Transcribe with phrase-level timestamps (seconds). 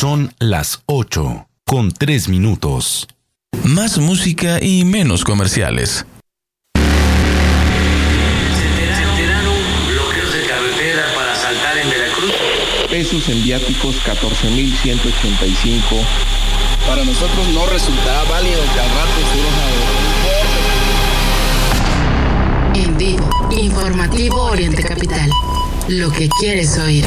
[0.00, 3.06] Son las 8 con 3 minutos.
[3.62, 6.04] Más música y menos comerciales.
[12.90, 16.04] pesos en viáticos 14.185.
[16.88, 19.12] Para nosotros no resultará válido que al rato
[22.74, 25.30] En vivo, informativo Oriente Capital.
[25.86, 27.06] Lo que quieres oír.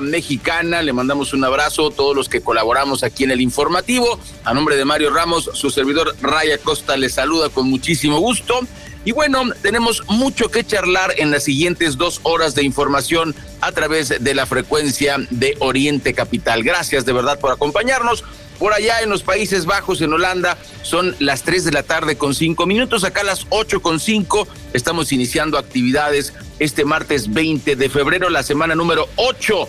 [0.00, 0.82] Mexicana.
[0.82, 4.18] Le mandamos un abrazo a todos los que colaboramos aquí en el informativo.
[4.44, 8.60] A nombre de Mario Ramos, su servidor Raya Costa le saluda con muchísimo gusto.
[9.04, 14.22] Y bueno, tenemos mucho que charlar en las siguientes dos horas de información a través
[14.22, 16.62] de la frecuencia de Oriente Capital.
[16.62, 18.24] Gracias de verdad por acompañarnos.
[18.58, 22.34] Por allá en los Países Bajos, en Holanda, son las 3 de la tarde con
[22.34, 23.04] 5 minutos.
[23.04, 24.46] Acá las 8 con 5.
[24.72, 29.68] Estamos iniciando actividades este martes 20 de febrero, la semana número 8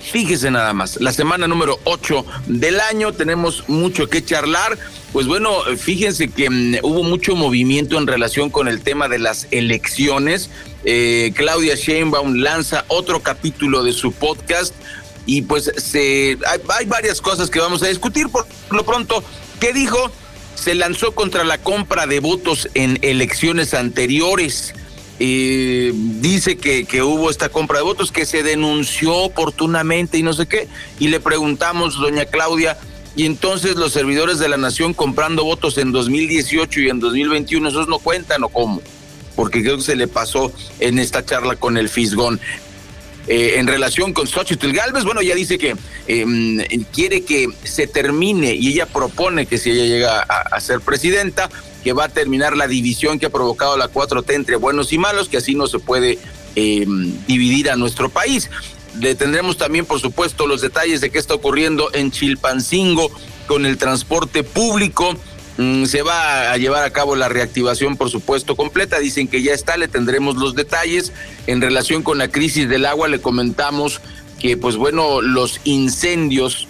[0.00, 4.78] Fíjese nada más, la semana número 8 del año tenemos mucho que charlar.
[5.12, 9.46] Pues bueno, fíjense que mm, hubo mucho movimiento en relación con el tema de las
[9.50, 10.50] elecciones.
[10.84, 14.74] Eh, Claudia Sheinbaum lanza otro capítulo de su podcast
[15.26, 18.28] y pues se, hay, varias cosas que vamos a discutir.
[18.28, 19.22] Por lo pronto,
[19.60, 20.10] ¿qué dijo?
[20.54, 24.74] Se lanzó contra la compra de votos en elecciones anteriores
[25.18, 30.32] y dice que, que, hubo esta compra de votos, que se denunció oportunamente y no
[30.32, 30.66] sé qué,
[30.98, 32.78] y le preguntamos, doña Claudia,
[33.16, 37.88] y entonces los servidores de la nación comprando votos en 2018 y en 2021, ¿esos
[37.88, 38.80] no cuentan o cómo?
[39.36, 42.40] Porque creo que se le pasó en esta charla con el Fisgón.
[43.26, 45.76] Eh, en relación con Xochitl Galvez, bueno, ella dice que
[46.08, 51.50] em, quiere que se termine y ella propone que si ella llega a, ser presidenta,
[51.84, 55.28] que va a terminar la división que ha provocado la 4T entre buenos y malos,
[55.28, 56.18] que así no se puede
[56.56, 58.50] em, dividir a nuestro país.
[58.98, 63.10] Le tendremos también, por supuesto, los detalles de qué está ocurriendo en Chilpancingo
[63.46, 65.16] con el transporte público.
[65.58, 68.98] Mm, se va a llevar a cabo la reactivación, por supuesto, completa.
[68.98, 71.12] Dicen que ya está, le tendremos los detalles.
[71.46, 74.00] En relación con la crisis del agua, le comentamos
[74.38, 76.66] que, pues bueno, los incendios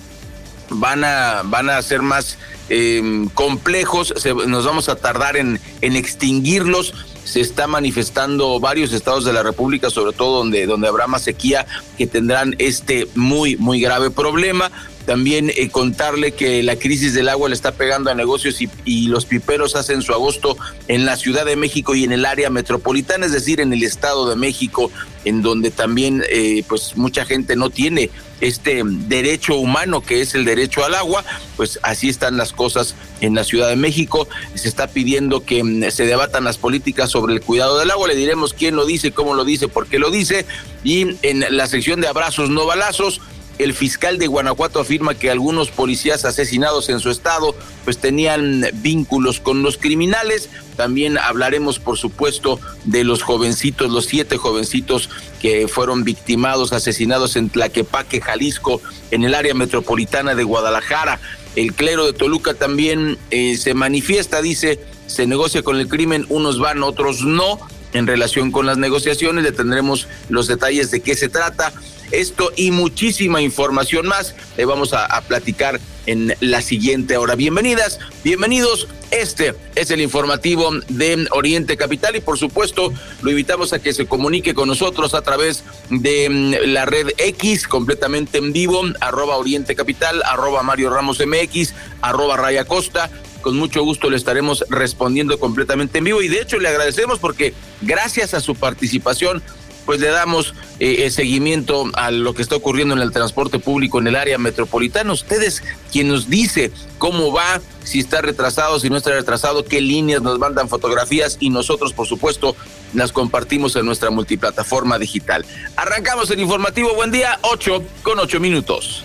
[0.70, 2.38] van a, van a ser más
[2.68, 4.14] em, complejos,
[4.46, 9.88] nos vamos a tardar en, en extinguirlos se está manifestando varios estados de la República,
[9.88, 14.70] sobre todo donde, donde habrá más sequía, que tendrán este muy, muy grave problema.
[15.10, 19.26] También eh, contarle que la crisis del agua le está pegando a negocios y, los
[19.26, 20.56] piperos hacen su agosto
[20.86, 24.30] en la Ciudad de México y en el área metropolitana, es decir, en el Estado
[24.30, 24.88] de México,
[25.24, 28.08] en donde también eh, pues mucha gente no tiene
[28.40, 31.24] este derecho humano que es el derecho al agua,
[31.56, 34.28] pues así están las cosas en la Ciudad de México.
[34.54, 38.06] Se está pidiendo que mm, se debatan las políticas sobre el cuidado del agua.
[38.06, 40.46] Le diremos quién lo dice, cómo lo dice, por qué lo dice.
[40.84, 43.20] Y en la sección de abrazos no balazos,
[43.62, 47.54] el fiscal de Guanajuato afirma que algunos policías asesinados en su estado
[47.84, 50.48] pues tenían vínculos con los criminales.
[50.76, 55.10] También hablaremos, por supuesto, de los jovencitos, los siete jovencitos
[55.40, 61.20] que fueron victimados, asesinados en Tlaquepaque, Jalisco, en el área metropolitana de Guadalajara.
[61.56, 66.58] El clero de Toluca también eh, se manifiesta, dice, se negocia con el crimen, unos
[66.58, 67.58] van, otros no.
[67.92, 71.72] En relación con las negociaciones, le tendremos los detalles de qué se trata.
[72.10, 77.36] Esto y muchísima información más le vamos a, platicar en la siguiente hora.
[77.36, 78.88] Bienvenidas, bienvenidos.
[79.12, 82.92] Este es el informativo de Oriente Capital y por supuesto
[83.22, 87.68] lo invitamos a que se comunique con nosotros a través de mm, la red X
[87.68, 93.10] completamente en vivo, arroba Oriente Capital, arroba Mario Ramos MX, arroba Raya Costa.
[93.40, 97.54] Con mucho gusto le estaremos respondiendo completamente en vivo y de hecho le agradecemos porque
[97.80, 99.42] gracias a su participación
[99.86, 104.06] pues le damos eh, seguimiento a lo que está ocurriendo en el transporte público en
[104.06, 105.12] el área metropolitana.
[105.12, 105.62] Ustedes,
[105.92, 110.38] quien nos dice cómo va, si está retrasado, si no está retrasado, qué líneas nos
[110.38, 112.56] mandan fotografías y nosotros, por supuesto,
[112.94, 115.44] las compartimos en nuestra multiplataforma digital.
[115.76, 116.94] Arrancamos el informativo.
[116.94, 119.04] Buen día, 8 con 8 minutos.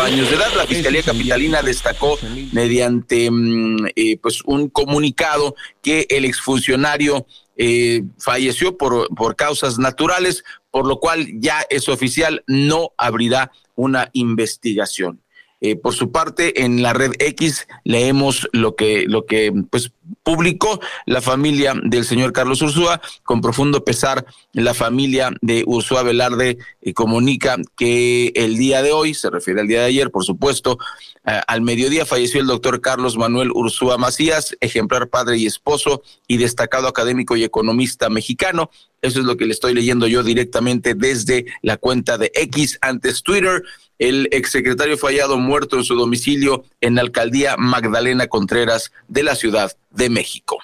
[0.00, 0.52] Años de edad.
[0.56, 2.18] La Fiscalía Capitalina destacó
[2.52, 7.26] mediante mm, eh, pues un comunicado que el exfuncionario
[7.56, 14.10] eh, falleció por, por causas naturales, por lo cual ya es oficial, no abrirá una
[14.12, 15.20] investigación.
[15.60, 19.90] Eh, por su parte, en la red X leemos lo que, lo que pues,
[20.22, 23.00] publicó la familia del señor Carlos Ursúa.
[23.24, 29.14] Con profundo pesar, la familia de Ursúa Velarde eh, comunica que el día de hoy,
[29.14, 30.78] se refiere al día de ayer, por supuesto,
[31.26, 36.36] eh, al mediodía falleció el doctor Carlos Manuel Ursúa Macías, ejemplar padre y esposo y
[36.36, 38.70] destacado académico y economista mexicano.
[39.02, 43.22] Eso es lo que le estoy leyendo yo directamente desde la cuenta de X antes
[43.22, 43.62] Twitter.
[43.98, 49.34] El exsecretario fue hallado muerto en su domicilio en la alcaldía Magdalena Contreras de la
[49.34, 50.58] Ciudad de México.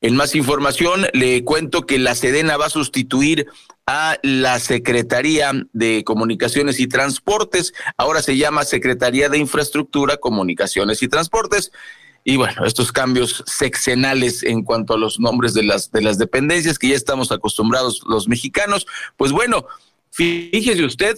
[0.00, 3.46] En más información, le cuento que la Sedena va a sustituir
[3.86, 7.72] a la Secretaría de Comunicaciones y Transportes.
[7.96, 11.72] Ahora se llama Secretaría de Infraestructura, Comunicaciones y Transportes.
[12.22, 16.78] Y bueno, estos cambios sexenales en cuanto a los nombres de las, de las dependencias
[16.78, 18.86] que ya estamos acostumbrados los mexicanos,
[19.16, 19.66] pues bueno,
[20.10, 21.16] fíjese usted,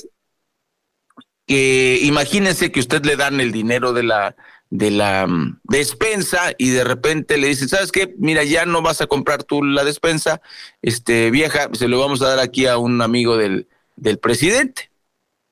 [1.46, 4.37] que imagínense que usted le dan el dinero de la
[4.70, 8.14] de la mm, despensa y de repente le dice, ¿sabes qué?
[8.19, 10.40] Mira, ya no vas a comprar tú la despensa,
[10.82, 14.90] este vieja, se lo vamos a dar aquí a un amigo del, del presidente.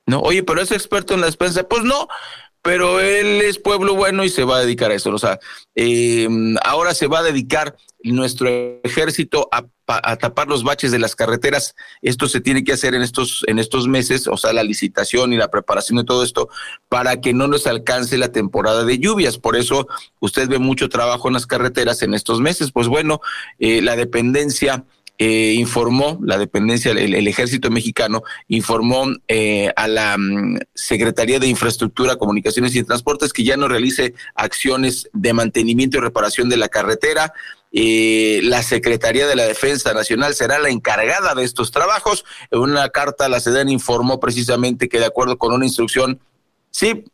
[0.07, 1.67] No, oye, pero es experto en la despensa.
[1.67, 2.07] Pues no,
[2.65, 5.11] pero él es pueblo bueno y se va a dedicar a eso.
[5.11, 5.39] O sea,
[5.75, 6.27] eh,
[6.63, 8.49] ahora se va a dedicar nuestro
[8.83, 9.67] ejército a,
[10.17, 11.75] tapar los baches de las carreteras.
[12.01, 15.37] Esto se tiene que hacer en estos, en estos meses, o sea, la licitación y
[15.37, 16.49] la preparación de todo esto,
[16.89, 19.37] para que no nos alcance la temporada de lluvias.
[19.37, 19.87] Por eso
[20.19, 22.71] usted ve mucho trabajo en las carreteras en estos meses.
[22.71, 23.21] Pues bueno,
[23.59, 24.85] eh, la dependencia
[25.17, 32.17] eh, informó, la dependencia, el, ejército mexicano informó eh, a la mm, Secretaría de Infraestructura,
[32.17, 37.31] Comunicaciones y Transportes que ya no realice acciones de mantenimiento y reparación de la carretera.
[37.71, 42.25] Eh, la Secretaría de la Defensa Nacional será la encargada de estos trabajos.
[42.51, 46.19] En una carta, la SEDEN informó precisamente que de acuerdo con una instrucción,
[46.71, 47.05] sí,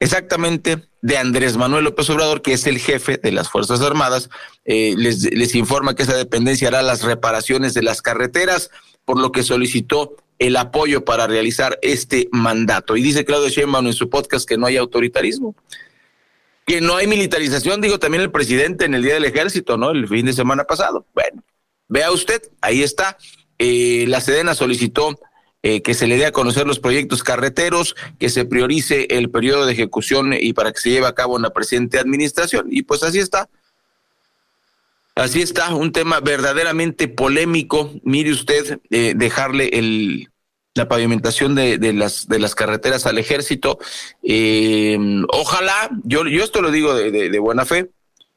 [0.00, 4.30] exactamente de Andrés Manuel López Obrador, que es el jefe de las Fuerzas Armadas,
[4.64, 8.70] eh, les, les informa que esa dependencia hará las reparaciones de las carreteras,
[9.04, 12.96] por lo que solicitó el apoyo para realizar este mandato.
[12.96, 15.56] Y dice Claudio Sheinbaum en su podcast que no hay autoritarismo,
[16.66, 19.90] que no hay militarización, digo también el presidente en el Día del Ejército, ¿no?
[19.90, 21.06] El fin de semana pasado.
[21.14, 21.42] Bueno,
[21.88, 23.18] vea usted, ahí está.
[23.58, 25.18] Eh, la Sedena solicitó
[25.62, 29.66] eh, que se le dé a conocer los proyectos carreteros, que se priorice el periodo
[29.66, 32.66] de ejecución y para que se lleve a cabo en la presente administración.
[32.70, 33.48] Y pues así está.
[35.14, 37.92] Así está, un tema verdaderamente polémico.
[38.02, 40.30] Mire usted, eh, dejarle el,
[40.74, 43.78] la pavimentación de, de, las, de las carreteras al ejército.
[44.22, 47.90] Eh, ojalá, yo, yo esto lo digo de, de buena fe,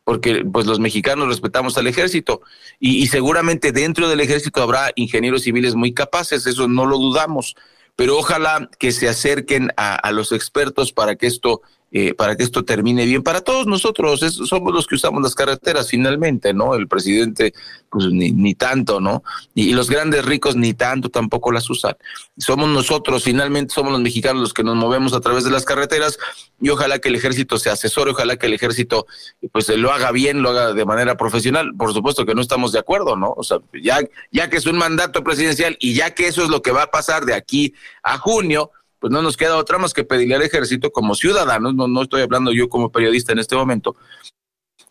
[0.06, 2.42] porque pues los mexicanos respetamos al ejército
[2.80, 7.56] y, y, seguramente dentro del ejército habrá ingenieros civiles muy capaces, eso no lo dudamos,
[7.98, 11.62] pero ojalá que se acerquen a, a los expertos para que esto
[11.98, 14.20] eh, para que esto termine bien para todos nosotros.
[14.20, 16.75] somos los que usamos las carreteras finalmente, ¿no?
[16.75, 17.54] El presidente,
[17.90, 19.24] pues ni, ni tanto, ¿no?
[19.54, 21.96] Y, los grandes ricos ni tanto tampoco las usan.
[22.38, 26.20] Somos nosotros, finalmente somos los mexicanos los que nos movemos a través de las carreteras
[26.60, 29.08] y ojalá que el ejército se asesore, ojalá que el ejército
[29.54, 31.75] pues lo haga bien, lo haga de manera profesional.
[31.78, 33.34] Por supuesto que no estamos de acuerdo, ¿no?
[33.38, 34.00] O sea, ya,
[34.34, 36.92] ya que es un mandato presidencial y ya que eso es lo que va a
[36.92, 37.74] pasar de aquí
[38.04, 38.72] a junio,
[39.06, 42.24] pues no nos queda otra más que pedirle al ejército como ciudadanos, no, no estoy
[42.24, 43.96] hablando yo como periodista en este momento,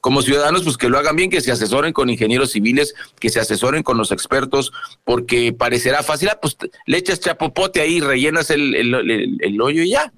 [0.01, 3.41] como ciudadanos, pues que lo hagan bien, que se asesoren con ingenieros civiles, que se
[3.41, 6.57] asesoren con los expertos, porque parecerá fácil, ah, pues
[6.87, 10.13] le echas chapopote ahí, rellenas el, el, el hoyo y ya.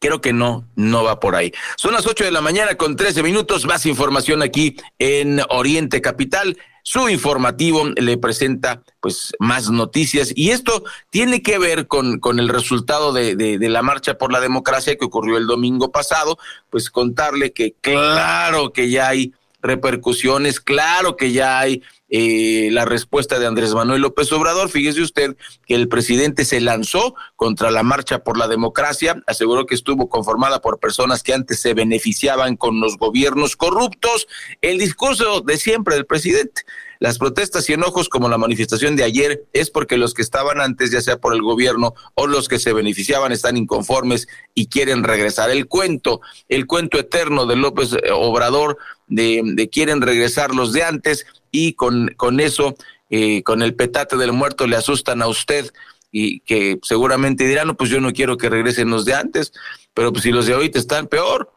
[0.00, 1.52] Creo que no, no va por ahí.
[1.76, 3.64] Son las 8 de la mañana con 13 minutos.
[3.64, 6.58] Más información aquí en Oriente Capital.
[6.86, 12.50] Su informativo le presenta pues más noticias y esto tiene que ver con, con el
[12.50, 16.38] resultado de, de, de la marcha por la democracia que ocurrió el domingo pasado.
[16.68, 23.38] Pues contarle que claro que ya hay repercusiones, claro que ya hay eh, la respuesta
[23.38, 24.68] de Andrés Manuel López Obrador.
[24.68, 29.74] Fíjese usted que el presidente se lanzó contra la marcha por la democracia, aseguró que
[29.74, 34.28] estuvo conformada por personas que antes se beneficiaban con los gobiernos corruptos.
[34.60, 36.62] El discurso de siempre del presidente.
[37.00, 40.90] Las protestas y enojos como la manifestación de ayer es porque los que estaban antes,
[40.90, 45.50] ya sea por el gobierno o los que se beneficiaban, están inconformes y quieren regresar.
[45.50, 51.26] El cuento, el cuento eterno de López Obrador de, de quieren regresar los de antes
[51.50, 52.76] y con, con eso,
[53.10, 55.72] eh, con el petate del muerto, le asustan a usted
[56.10, 59.52] y que seguramente dirán, no, pues yo no quiero que regresen los de antes,
[59.94, 61.52] pero pues si los de ahorita están peor,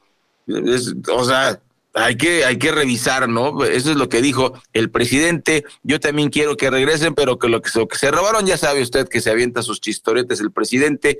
[1.11, 1.59] o sea,
[1.93, 3.63] hay que, hay que revisar, ¿no?
[3.65, 5.65] Eso es lo que dijo el presidente.
[5.83, 8.81] Yo también quiero que regresen, pero que lo que, lo que se robaron, ya sabe
[8.81, 11.19] usted que se avienta sus chistoretes el presidente.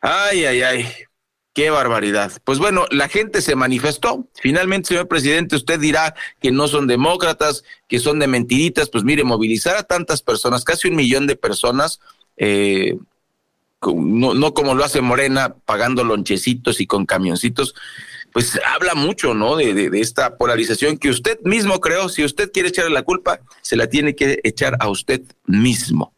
[0.00, 0.88] Ay, ay, ay.
[1.54, 2.32] Qué barbaridad.
[2.44, 4.26] Pues bueno, la gente se manifestó.
[4.40, 8.88] Finalmente, señor presidente, usted dirá que no son demócratas, que son de mentiritas.
[8.88, 12.00] Pues mire, movilizar a tantas personas, casi un millón de personas,
[12.38, 12.96] eh,
[13.82, 17.74] no, no como lo hace Morena, pagando lonchecitos y con camioncitos,
[18.32, 19.56] pues habla mucho, ¿no?
[19.56, 22.08] De, de, de, esta polarización que usted mismo creó.
[22.08, 26.14] Si usted quiere echarle la culpa, se la tiene que echar a usted mismo.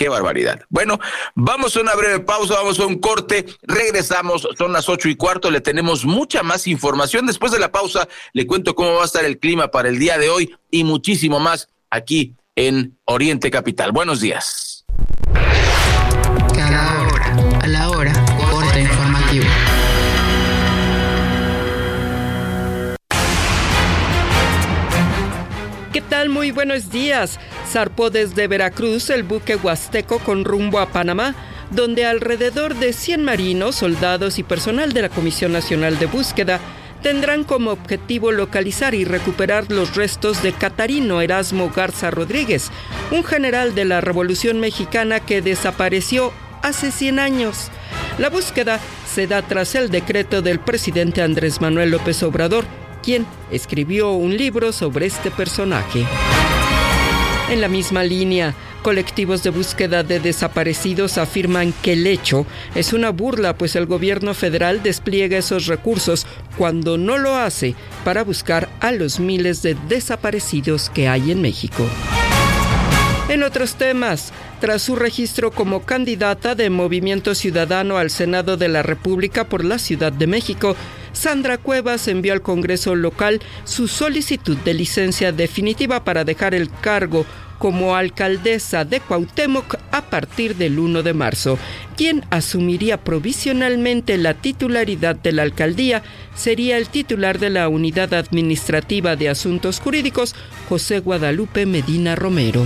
[0.00, 0.64] Qué barbaridad.
[0.70, 0.98] Bueno,
[1.34, 5.50] vamos a una breve pausa, vamos a un corte, regresamos, son las ocho y cuarto,
[5.50, 7.26] le tenemos mucha más información.
[7.26, 10.16] Después de la pausa, le cuento cómo va a estar el clima para el día
[10.16, 13.92] de hoy y muchísimo más aquí en Oriente Capital.
[13.92, 14.69] Buenos días.
[25.92, 26.28] ¿Qué tal?
[26.28, 27.40] Muy buenos días.
[27.68, 31.34] Zarpó desde Veracruz el buque Huasteco con rumbo a Panamá,
[31.72, 36.60] donde alrededor de 100 marinos, soldados y personal de la Comisión Nacional de Búsqueda
[37.02, 42.70] tendrán como objetivo localizar y recuperar los restos de Catarino Erasmo Garza Rodríguez,
[43.10, 46.32] un general de la Revolución Mexicana que desapareció
[46.62, 47.68] hace 100 años.
[48.18, 48.78] La búsqueda
[49.12, 52.64] se da tras el decreto del presidente Andrés Manuel López Obrador,
[53.02, 56.04] quien escribió un libro sobre este personaje.
[57.50, 63.10] En la misma línea, colectivos de búsqueda de desaparecidos afirman que el hecho es una
[63.10, 66.26] burla, pues el gobierno federal despliega esos recursos
[66.56, 71.84] cuando no lo hace para buscar a los miles de desaparecidos que hay en México.
[73.28, 78.82] En otros temas, tras su registro como candidata de Movimiento Ciudadano al Senado de la
[78.82, 80.74] República por la Ciudad de México,
[81.12, 87.26] Sandra Cuevas envió al Congreso local su solicitud de licencia definitiva para dejar el cargo
[87.60, 91.58] como alcaldesa de Cuauhtémoc a partir del 1 de marzo.
[91.94, 96.02] Quien asumiría provisionalmente la titularidad de la alcaldía
[96.34, 100.34] sería el titular de la Unidad Administrativa de Asuntos Jurídicos,
[100.70, 102.64] José Guadalupe Medina Romero.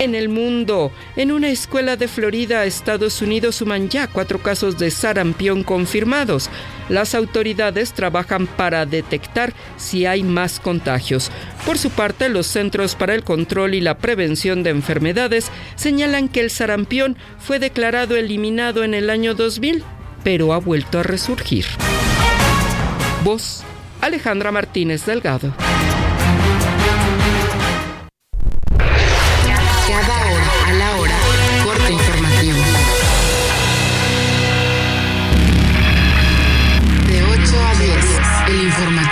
[0.00, 4.92] En el mundo, en una escuela de Florida, Estados Unidos, suman ya cuatro casos de
[4.92, 6.50] sarampión confirmados.
[6.88, 11.32] Las autoridades trabajan para detectar si hay más contagios.
[11.66, 16.42] Por su parte, los Centros para el Control y la Prevención de Enfermedades señalan que
[16.42, 19.82] el sarampión fue declarado eliminado en el año 2000,
[20.22, 21.66] pero ha vuelto a resurgir.
[23.24, 23.64] Voz,
[24.00, 25.52] Alejandra Martínez Delgado.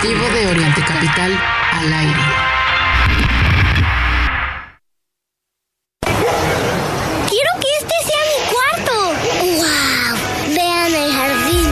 [0.07, 1.39] Informativo de Oriente Capital
[1.71, 2.21] al aire.
[7.29, 8.93] Quiero que este sea mi cuarto.
[9.57, 10.55] ¡Wow!
[10.55, 11.67] Vean el jardín.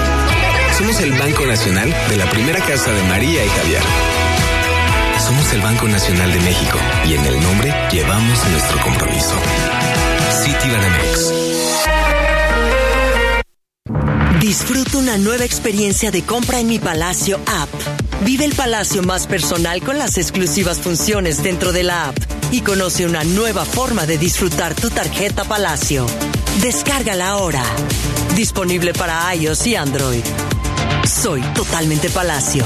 [0.78, 3.82] Somos el Banco Nacional de la primera casa de María y Javier.
[5.26, 6.78] Somos el Banco Nacional de México
[7.08, 9.36] y en el nombre llevamos nuestro compromiso.
[10.44, 11.34] Citibanamex.
[14.40, 18.05] Disfruta una nueva experiencia de compra en mi Palacio app.
[18.24, 22.18] Vive el palacio más personal con las exclusivas funciones dentro de la app
[22.52, 26.06] y conoce una nueva forma de disfrutar tu tarjeta Palacio.
[26.62, 27.64] Descárgala ahora.
[28.36, 30.24] Disponible para iOS y Android.
[31.06, 32.66] Soy totalmente Palacio.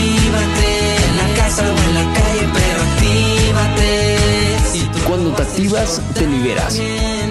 [5.71, 6.79] activas, te liberas.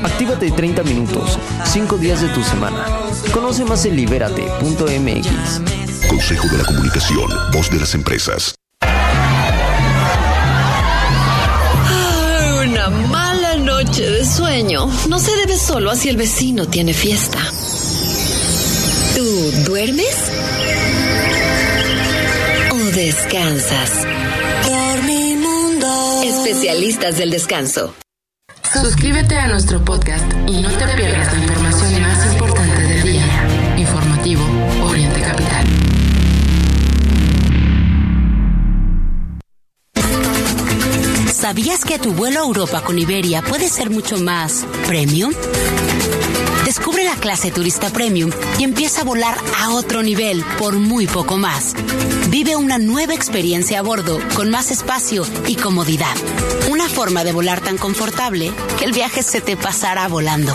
[0.02, 2.86] Actívate 30 minutos, 5 días de tu semana.
[3.32, 5.28] Conoce más en libérate.mx.
[6.08, 8.54] Consejo de la Comunicación, voz de las empresas.
[12.62, 17.38] una mala noche de sueño no se debe solo a si el vecino tiene fiesta.
[19.16, 20.16] ¿Tú duermes?
[22.72, 24.06] ¿O descansas?
[26.22, 27.94] Especialistas del descanso.
[28.72, 33.76] Suscríbete a nuestro podcast y no te pierdas la información más importante del día.
[33.76, 34.44] Informativo
[34.84, 35.66] Oriente Capital.
[41.32, 45.32] ¿Sabías que tu vuelo a Europa con Iberia puede ser mucho más premium?
[46.70, 51.36] Descubre la clase turista premium y empieza a volar a otro nivel por muy poco
[51.36, 51.74] más.
[52.28, 56.14] Vive una nueva experiencia a bordo con más espacio y comodidad.
[56.70, 60.54] Una forma de volar tan confortable que el viaje se te pasará volando.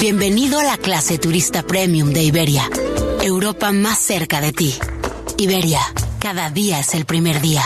[0.00, 2.68] Bienvenido a la clase turista premium de Iberia.
[3.22, 4.74] Europa más cerca de ti.
[5.36, 5.80] Iberia,
[6.18, 7.62] cada día es el primer día.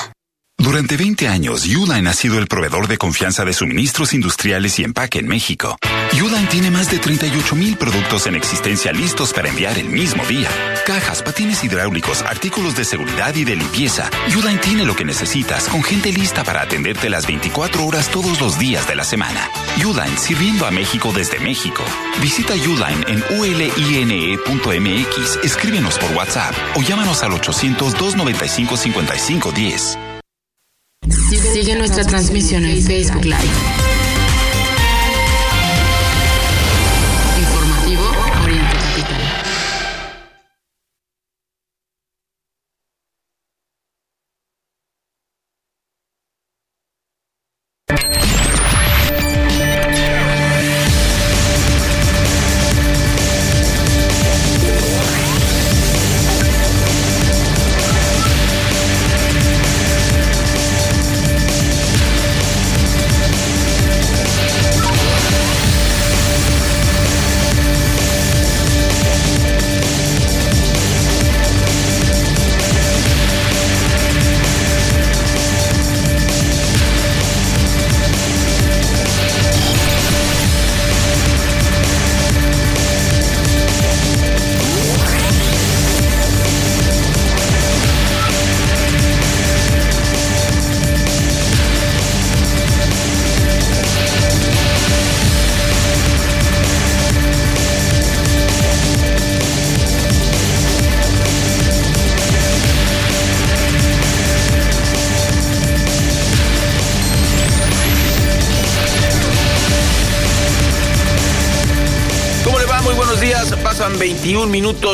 [0.59, 5.21] Durante 20 años, Uline ha sido el proveedor de confianza de suministros industriales y empaque
[5.21, 5.79] en México.
[6.21, 10.51] Uline tiene más de 38 mil productos en existencia listos para enviar el mismo día.
[10.87, 14.11] Cajas, patines hidráulicos, artículos de seguridad y de limpieza.
[14.37, 18.59] Uline tiene lo que necesitas con gente lista para atenderte las 24 horas todos los
[18.59, 19.49] días de la semana.
[19.79, 21.83] Uline sirviendo a México desde México.
[22.21, 29.99] Visita Uline en uline.mx, escríbenos por WhatsApp o llámanos al 800 295 5510.
[31.55, 34.02] Sigue nuestra transmisión en Facebook Live.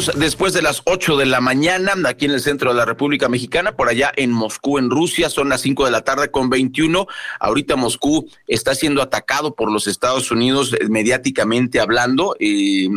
[0.07, 3.73] Después de las 8 de la mañana, aquí en el centro de la República Mexicana,
[3.73, 7.07] por allá en Moscú, en Rusia, son las 5 de la tarde con 21.
[7.41, 12.37] Ahorita Moscú está siendo atacado por los Estados Unidos eh, mediáticamente hablando.
[12.39, 12.89] Eh,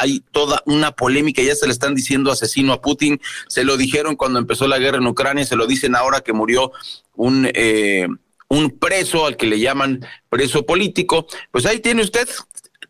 [0.00, 4.16] hay toda una polémica, ya se le están diciendo asesino a Putin, se lo dijeron
[4.16, 6.72] cuando empezó la guerra en Ucrania, se lo dicen ahora que murió
[7.14, 7.50] un...
[7.54, 8.06] Eh,
[8.48, 11.26] un preso al que le llaman preso político.
[11.50, 12.28] Pues ahí tiene usted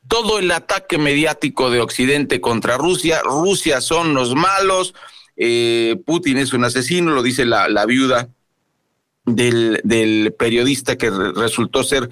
[0.09, 3.21] todo el ataque mediático de Occidente contra Rusia.
[3.23, 4.95] Rusia son los malos,
[5.37, 8.29] eh, Putin es un asesino, lo dice la, viuda
[9.25, 12.11] del, periodista que resultó ser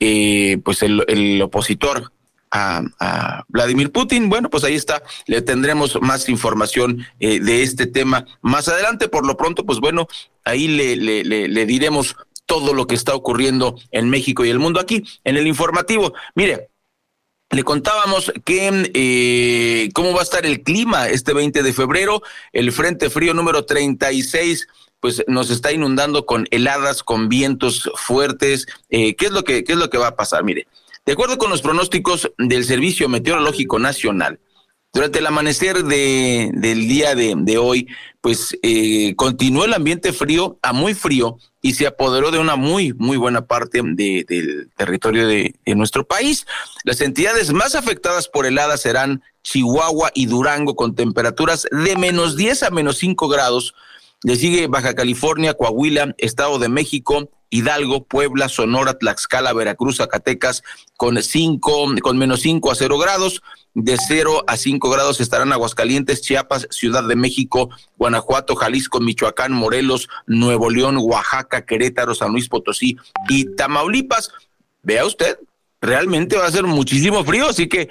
[0.00, 2.12] eh, pues el, opositor
[2.50, 4.28] a, Vladimir Putin.
[4.28, 9.08] Bueno, pues ahí está, le tendremos más información eh, de este tema más adelante.
[9.08, 10.06] Por lo pronto, pues bueno,
[10.44, 12.16] ahí le diremos
[12.48, 16.14] todo lo que está ocurriendo en México y el mundo aquí en el informativo.
[16.34, 16.70] Mire,
[17.50, 22.72] le contábamos que eh, cómo va a estar el clima este 20 de febrero, el
[22.72, 24.68] Frente Frío número 36
[25.00, 28.66] pues nos está inundando con heladas, con vientos fuertes.
[28.90, 30.42] Eh, ¿qué, es lo que, ¿Qué es lo que va a pasar?
[30.42, 30.66] Mire,
[31.06, 34.40] de acuerdo con los pronósticos del Servicio Meteorológico Nacional,
[34.92, 37.88] Durante el amanecer de, del día de, hoy,
[38.20, 42.94] pues eh, continuó el ambiente frío a muy frío y se apoderó de una muy,
[42.94, 46.46] muy buena parte del territorio de, de, nuestro país.
[46.84, 52.62] Las entidades más afectadas por heladas serán Chihuahua y Durango con temperaturas de menos 10
[52.64, 53.74] a menos 5 grados.
[54.22, 60.62] Le sigue Baja California, Coahuila, Estado de México, Hidalgo, Puebla, Sonora, Tlaxcala, Veracruz, Zacatecas,
[60.96, 63.42] con cinco, con menos 5 a 0 grados.
[63.74, 70.08] De 0 a 5 grados estarán Aguascalientes, Chiapas, Ciudad de México, Guanajuato, Jalisco, Michoacán, Morelos,
[70.26, 72.96] Nuevo León, Oaxaca, Querétaro, San Luis Potosí
[73.28, 74.32] y Tamaulipas.
[74.82, 75.38] Vea usted,
[75.80, 77.88] realmente va a ser muchísimo frío, así que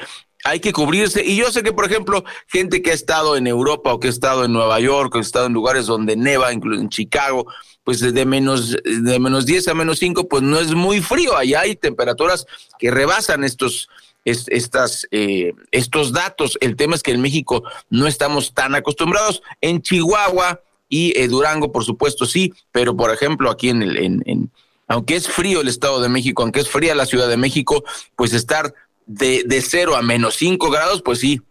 [0.47, 1.23] hay que cubrirse.
[1.23, 4.11] Y yo sé que, por ejemplo, gente que ha estado en Europa o que ha
[4.11, 7.47] estado en Nueva York, o que ha estado en lugares donde neva, incluso en Chicago,
[7.83, 11.35] pues de menos, de menos 10 a menos 5, pues no es muy frío.
[11.35, 12.45] Allá hay temperaturas
[12.79, 13.89] que rebasan estos,
[14.23, 16.57] estas, eh, estos datos.
[16.61, 19.41] El tema es que en México no estamos tan acostumbrados.
[19.61, 24.23] En Chihuahua y eh, Durango, por supuesto, sí, pero por ejemplo, aquí en el, en,
[24.25, 24.51] en,
[24.87, 27.83] aunque es frío el Estado de México, aunque es fría la Ciudad de México,
[28.15, 28.73] pues estar
[29.07, 31.41] de, de cero a menos cinco grados, pues sí,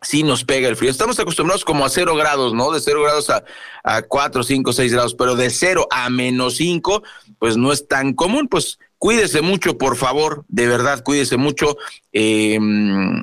[0.00, 0.90] sí nos pega el frío.
[0.90, 2.70] Estamos acostumbrados como a cero grados, ¿no?
[2.72, 3.44] De cero grados a,
[3.84, 7.02] a cuatro, cinco, seis grados, pero de cero a menos cinco,
[7.38, 11.76] pues no es tan común, pues cuídese mucho, por favor, de verdad, cuídese mucho.
[12.12, 12.58] Eh,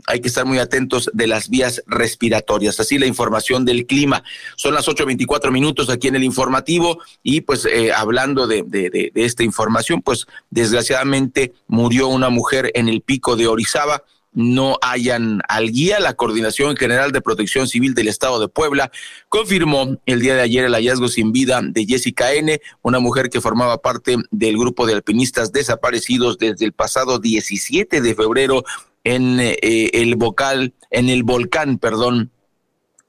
[0.07, 2.79] hay que estar muy atentos de las vías respiratorias.
[2.79, 4.23] Así la información del clima.
[4.55, 9.43] Son las ocho veinticuatro minutos aquí en el informativo y pues eh, hablando de esta
[9.43, 14.03] información, pues desgraciadamente murió una mujer en el pico de Orizaba
[14.35, 15.99] no hayan al guía.
[15.99, 18.91] La Coordinación General de Protección Civil del Estado de Puebla
[19.29, 23.41] confirmó el día de ayer el hallazgo sin vida de Jessica N., una mujer que
[23.41, 28.63] formaba parte del grupo de alpinistas desaparecidos desde el pasado 17 de febrero
[29.03, 29.57] en eh,
[29.93, 32.31] el vocal, en el volcán, perdón,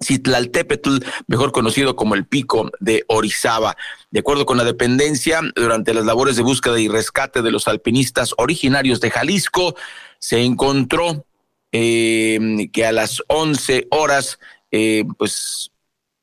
[0.02, 3.76] Citlaltépetl, mejor conocido como el Pico de Orizaba.
[4.10, 8.34] De acuerdo con la dependencia, durante las labores de búsqueda y rescate de los alpinistas
[8.36, 9.74] originarios de Jalisco,
[10.18, 11.24] se encontró
[11.72, 14.38] eh, que a las 11 horas,
[14.70, 15.70] eh, pues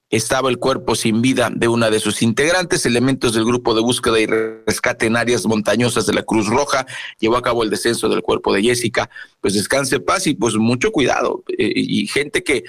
[0.09, 2.85] estaba el cuerpo sin vida de una de sus integrantes.
[2.85, 6.85] Elementos del grupo de búsqueda y rescate en áreas montañosas de la Cruz Roja
[7.19, 9.09] llevó a cabo el descenso del cuerpo de Jessica.
[9.41, 11.43] Pues descanse paz y pues mucho cuidado.
[11.57, 12.63] Eh, y gente que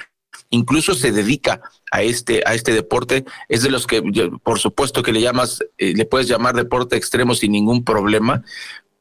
[0.51, 1.61] incluso se dedica
[1.91, 4.03] a este a este deporte es de los que
[4.43, 8.43] por supuesto que le llamas eh, le puedes llamar deporte extremo sin ningún problema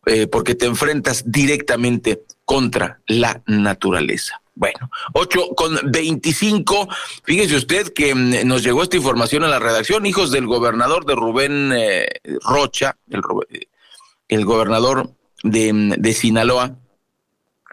[0.05, 4.41] eh, porque te enfrentas directamente contra la naturaleza.
[4.55, 6.87] Bueno, 8 con 25.
[7.23, 11.15] Fíjese usted que mm, nos llegó esta información a la redacción, hijos del gobernador de
[11.15, 12.07] Rubén eh,
[12.43, 13.21] Rocha, el,
[14.27, 15.11] el gobernador
[15.43, 16.77] de, mm, de Sinaloa,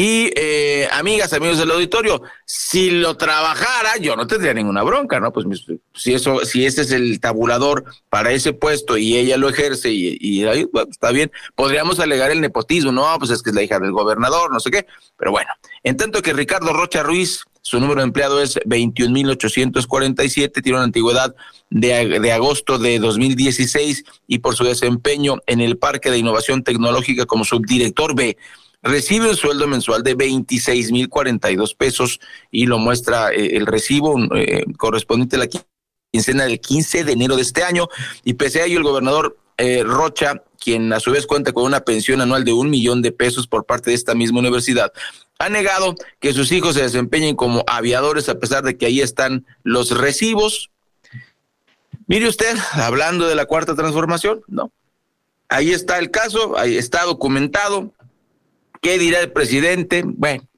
[0.00, 5.32] Y eh, amigas, amigos del auditorio, si lo trabajara, yo no tendría ninguna bronca, ¿no?
[5.32, 5.44] Pues
[5.92, 10.44] si eso, si ese es el tabulador para ese puesto y ella lo ejerce y,
[10.88, 14.52] está bien, podríamos alegar el nepotismo, no, pues es que es la hija del gobernador,
[14.52, 15.50] no sé qué, pero bueno,
[15.82, 21.34] en tanto que Ricardo Rocha Ruiz, su número de empleado es 21.847, tiene una antigüedad
[21.70, 27.26] de, de agosto de 2016 y por su desempeño en el Parque de Innovación Tecnológica
[27.26, 28.36] como subdirector B
[28.82, 34.16] recibe un sueldo mensual de 26 mil 42 pesos y lo muestra eh, el recibo
[34.34, 35.48] eh, correspondiente a la
[36.10, 37.88] quincena del 15 de enero de este año.
[38.24, 41.80] Y pese a ello, el gobernador eh, Rocha, quien a su vez cuenta con una
[41.80, 44.92] pensión anual de un millón de pesos por parte de esta misma universidad,
[45.38, 49.46] ha negado que sus hijos se desempeñen como aviadores a pesar de que ahí están
[49.62, 50.70] los recibos.
[52.06, 54.72] Mire usted, hablando de la cuarta transformación, no.
[55.48, 57.92] Ahí está el caso, ahí está documentado,
[58.80, 60.02] ¿Qué dirá el presidente?
[60.04, 60.48] Bueno,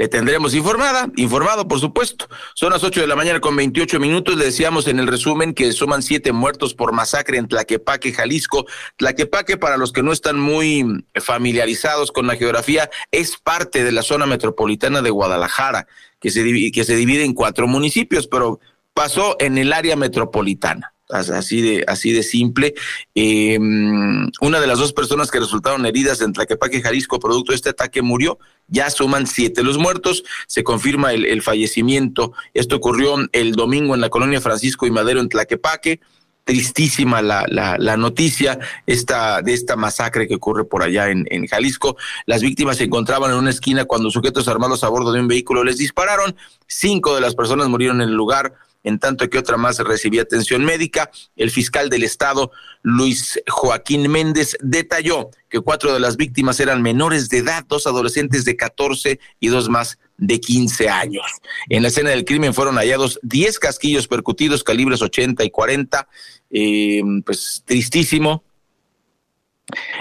[0.00, 2.26] le tendremos informada, informado, por supuesto.
[2.54, 4.34] Son las 8 de la mañana con 28 minutos.
[4.36, 8.64] Le decíamos en el resumen que suman siete muertos por masacre en Tlaquepaque, Jalisco.
[8.96, 14.02] Tlaquepaque, para los que no están muy familiarizados con la geografía, es parte de la
[14.02, 15.86] zona metropolitana de Guadalajara,
[16.18, 18.58] que se divide, que se divide en cuatro municipios, pero
[18.94, 22.74] pasó en el área metropolitana así de, así de simple.
[23.14, 27.70] Eh, una de las dos personas que resultaron heridas en Tlaquepaque, Jalisco, producto de este
[27.70, 28.38] ataque, murió.
[28.68, 30.24] Ya suman siete los muertos.
[30.46, 32.32] Se confirma el, fallecimiento.
[32.54, 36.00] Esto ocurrió el domingo en la colonia Francisco y Madero, en Tlaquepaque
[36.42, 41.46] tristísima la, la, la, noticia esta, de esta masacre que ocurre por allá en, en,
[41.46, 41.96] Jalisco.
[42.26, 45.62] Las víctimas se encontraban en una esquina cuando sujetos armados a bordo de un vehículo
[45.62, 46.34] les dispararon.
[46.66, 50.64] Cinco de las personas murieron en el lugar en tanto que otra más recibía atención
[50.64, 51.10] médica.
[51.36, 52.50] El fiscal del Estado,
[52.82, 58.44] Luis Joaquín Méndez, detalló que cuatro de las víctimas eran menores de edad, dos adolescentes
[58.44, 61.24] de 14 y dos más de 15 años.
[61.68, 66.08] En la escena del crimen fueron hallados 10 casquillos percutidos, calibres 80 y 40.
[66.52, 68.44] Eh, pues tristísimo,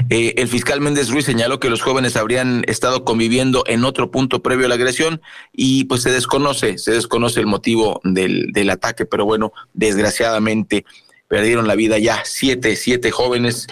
[0.09, 4.41] eh, el fiscal Méndez Ruiz señaló que los jóvenes habrían estado conviviendo en otro punto
[4.41, 5.21] previo a la agresión
[5.53, 10.85] y pues se desconoce, se desconoce el motivo del, del ataque, pero bueno, desgraciadamente
[11.27, 13.67] perdieron la vida ya siete, siete jóvenes.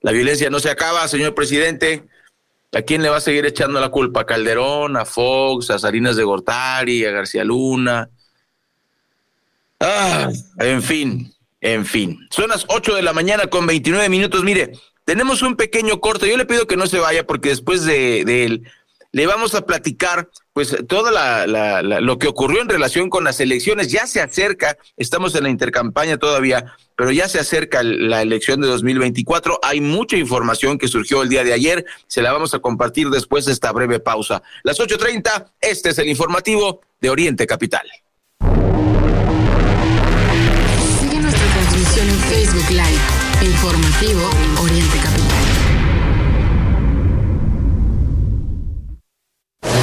[0.00, 2.04] La violencia no se acaba, señor presidente.
[2.72, 4.20] ¿A quién le va a seguir echando la culpa?
[4.20, 8.08] ¿A Calderón, a Fox, a Salinas de Gortari, a García Luna?
[9.80, 12.28] Ah, en fin, en fin.
[12.30, 14.44] Son las 8 de la mañana con 29 minutos.
[14.44, 14.72] Mire,
[15.10, 16.28] tenemos un pequeño corte.
[16.28, 18.62] Yo le pido que no se vaya porque después de, él
[19.10, 23.90] le vamos a platicar pues toda la, lo que ocurrió en relación con las elecciones.
[23.90, 28.68] Ya se acerca, estamos en la intercampaña todavía, pero ya se acerca la elección de
[28.68, 29.58] 2024.
[29.64, 31.84] Hay mucha información que surgió el día de ayer.
[32.06, 34.44] Se la vamos a compartir después de esta breve pausa.
[34.62, 37.90] Las 8.30, este es el informativo de Oriente Capital.
[41.00, 44.30] Sigue nuestra transmisión en Facebook Live Informativo
[44.62, 45.44] Oriente Capital.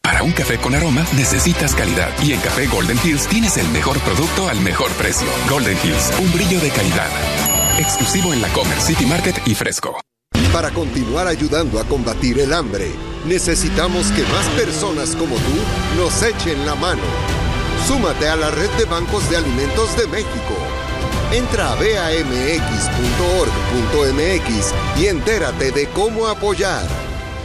[0.00, 3.98] Para un café con aroma necesitas calidad y en Café Golden Hills tienes el mejor
[4.00, 5.26] producto al mejor precio.
[5.48, 7.08] Golden Hills, un brillo de calidad.
[7.78, 10.00] Exclusivo en la Comer City Market y Fresco.
[10.52, 12.90] Para continuar ayudando a combatir el hambre,
[13.24, 15.54] necesitamos que más personas como tú
[15.96, 17.02] nos echen la mano.
[17.86, 20.56] Súmate a la red de bancos de alimentos de México.
[21.32, 22.20] Entra a bamx.org.mx
[25.00, 26.84] y entérate de cómo apoyar.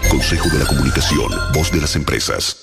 [0.09, 2.62] Consejo de la Comunicación, voz de las empresas.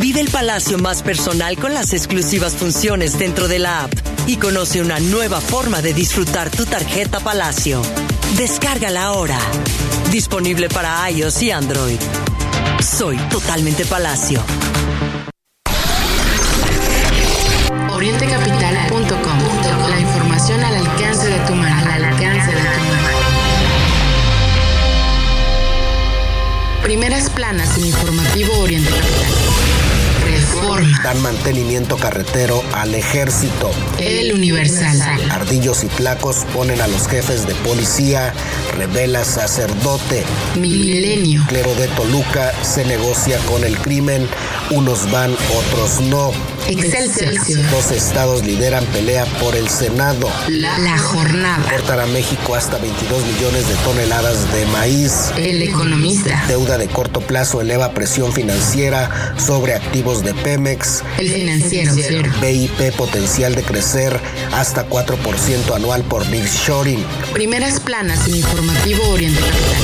[0.00, 3.92] Vive el palacio más personal con las exclusivas funciones dentro de la app
[4.26, 7.82] y conoce una nueva forma de disfrutar tu tarjeta Palacio.
[8.34, 9.38] Descárgala ahora.
[10.10, 11.98] Disponible para iOS y Android.
[12.82, 14.42] Soy totalmente Palacio.
[17.90, 19.90] Orientecapital.com.
[19.90, 21.92] La información al alcance de tu mano.
[21.92, 22.90] Al alcance de tu mano.
[26.82, 28.90] Primeras planas en informativo Oriente.
[31.02, 33.70] Dan mantenimiento carretero al ejército.
[33.98, 35.00] El Universal.
[35.30, 38.34] Ardillos y tlacos ponen a los jefes de policía.
[38.76, 40.24] Revela sacerdote.
[40.56, 41.44] Milenio.
[41.48, 44.28] Clero de Toluca se negocia con el crimen.
[44.70, 46.32] Unos van, otros no.
[46.68, 47.34] Excelsior.
[47.70, 50.30] Dos estados lideran pelea por el Senado.
[50.48, 51.68] La, jornada.
[51.70, 55.32] Cortan a México hasta 22 millones de toneladas de maíz.
[55.36, 56.44] El economista.
[56.46, 60.89] Deuda de corto plazo eleva presión financiera sobre activos de Pemex.
[61.18, 61.92] El financiero.
[62.40, 64.18] BIP potencial de crecer
[64.52, 67.04] hasta 4% anual por Big Shoring.
[67.32, 69.79] Primeras planas en informativo Oriente Capital.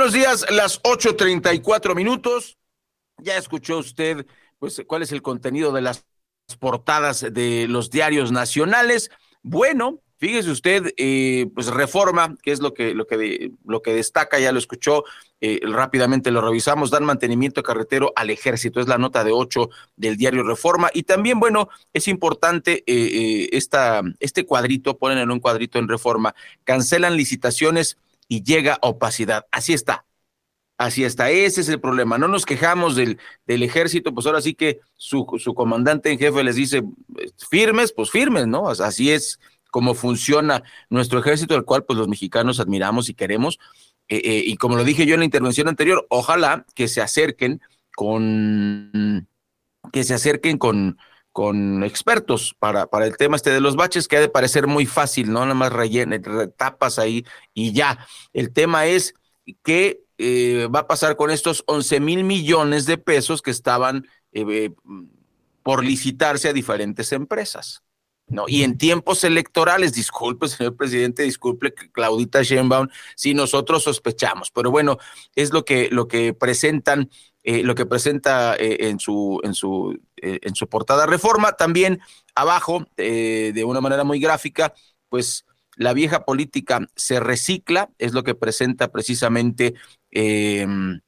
[0.00, 2.56] Buenos días, las 8:34 minutos.
[3.18, 4.24] Ya escuchó usted,
[4.58, 6.06] pues, cuál es el contenido de las
[6.58, 9.10] portadas de los diarios nacionales.
[9.42, 14.40] Bueno, fíjese usted, eh, pues reforma, que es lo que, lo que, lo que destaca,
[14.40, 15.04] ya lo escuchó,
[15.42, 20.16] eh, rápidamente lo revisamos, dan mantenimiento carretero al ejército, es la nota de 8 del
[20.16, 20.88] diario Reforma.
[20.94, 26.34] Y también, bueno, es importante eh, esta, este cuadrito, ponen en un cuadrito en Reforma,
[26.64, 27.98] cancelan licitaciones
[28.30, 29.46] y llega opacidad.
[29.50, 30.06] Así está.
[30.78, 32.16] Así está, ese es el problema.
[32.16, 36.42] No nos quejamos del, del ejército, pues ahora sí que su, su, comandante en jefe
[36.42, 36.82] les dice,
[37.50, 38.66] firmes, pues firmes, ¿no?
[38.70, 39.38] Así es
[39.70, 43.58] como funciona nuestro ejército, el cual pues los mexicanos admiramos y queremos.
[44.08, 47.60] Eh, eh, y como lo dije yo en la intervención anterior, ojalá que se acerquen
[47.94, 49.28] con,
[49.92, 50.96] que se acerquen con,
[51.32, 54.86] con expertos para, para el tema este de los baches, que ha de parecer muy
[54.86, 55.40] fácil, ¿no?
[55.40, 56.20] Nada más rellene,
[56.56, 58.06] tapas ahí y ya.
[58.32, 59.14] El tema es
[59.62, 64.70] qué eh, va a pasar con estos 11 mil millones de pesos que estaban eh,
[65.62, 67.82] por licitarse a diferentes empresas.
[68.30, 68.44] ¿no?
[68.46, 74.98] Y en tiempos electorales, disculpe, señor presidente, disculpe, Claudita Sheinbaum, si nosotros sospechamos, pero bueno,
[75.34, 77.10] es lo que, lo que presentan
[77.42, 81.52] eh, lo que presenta eh, en, su, en, su, eh, en su portada reforma.
[81.52, 82.00] También
[82.34, 84.74] abajo, de una manera muy gráfica,
[85.08, 89.74] pues la vieja política se recicla, es lo que presenta precisamente
[90.10, 91.00] em,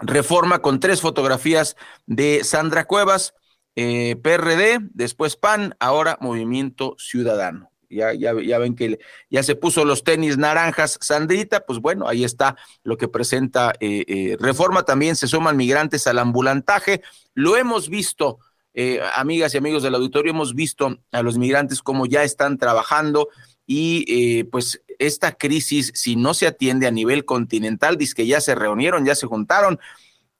[0.00, 3.34] reforma con tres fotografías de Sandra Cuevas,
[3.74, 7.70] PRD, después PAN, ahora Movimiento Ciudadano.
[7.90, 8.98] Ya, ya, ya, ven que
[9.30, 14.04] ya se puso los tenis naranjas, Sandrita, pues bueno, ahí está lo que presenta eh,
[14.06, 14.82] eh, Reforma.
[14.82, 17.00] También se suman migrantes al ambulantaje.
[17.34, 18.40] Lo hemos visto,
[18.74, 23.28] eh, amigas y amigos del auditorio, hemos visto a los migrantes cómo ya están trabajando
[23.66, 28.54] y pues esta crisis, si no se atiende a nivel continental, dice que ya se
[28.54, 29.78] reunieron, ya se juntaron,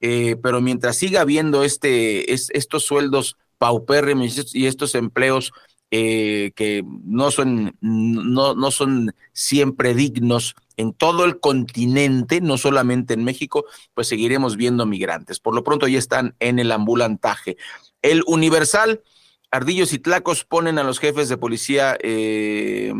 [0.00, 5.52] pero mientras siga habiendo este, estos sueldos paupérrimos y estos empleos
[5.90, 13.14] eh, que no son, no, no son siempre dignos en todo el continente, no solamente
[13.14, 15.40] en México, pues seguiremos viendo migrantes.
[15.40, 17.56] Por lo pronto ya están en el ambulantaje.
[18.00, 19.02] El Universal,
[19.50, 22.92] Ardillos y Tlacos ponen a los jefes de policía, eh,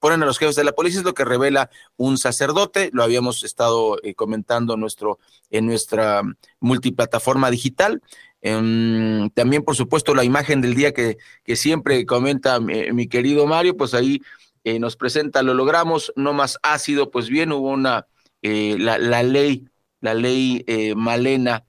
[0.00, 3.44] ponen a los jefes de la policía, es lo que revela un sacerdote, lo habíamos
[3.44, 5.18] estado eh, comentando nuestro,
[5.50, 6.22] en nuestra
[6.58, 8.02] multiplataforma digital.
[8.46, 13.74] Em, también, por supuesto, la imagen del día que, que siempre comenta mi, querido Mario,
[13.74, 14.20] pues ahí
[14.64, 18.06] eh, nos presenta, lo logramos, no más ácido, pues bien, hubo una,
[18.42, 19.66] eh, la, la, ley,
[20.02, 21.64] la ley eh, Malena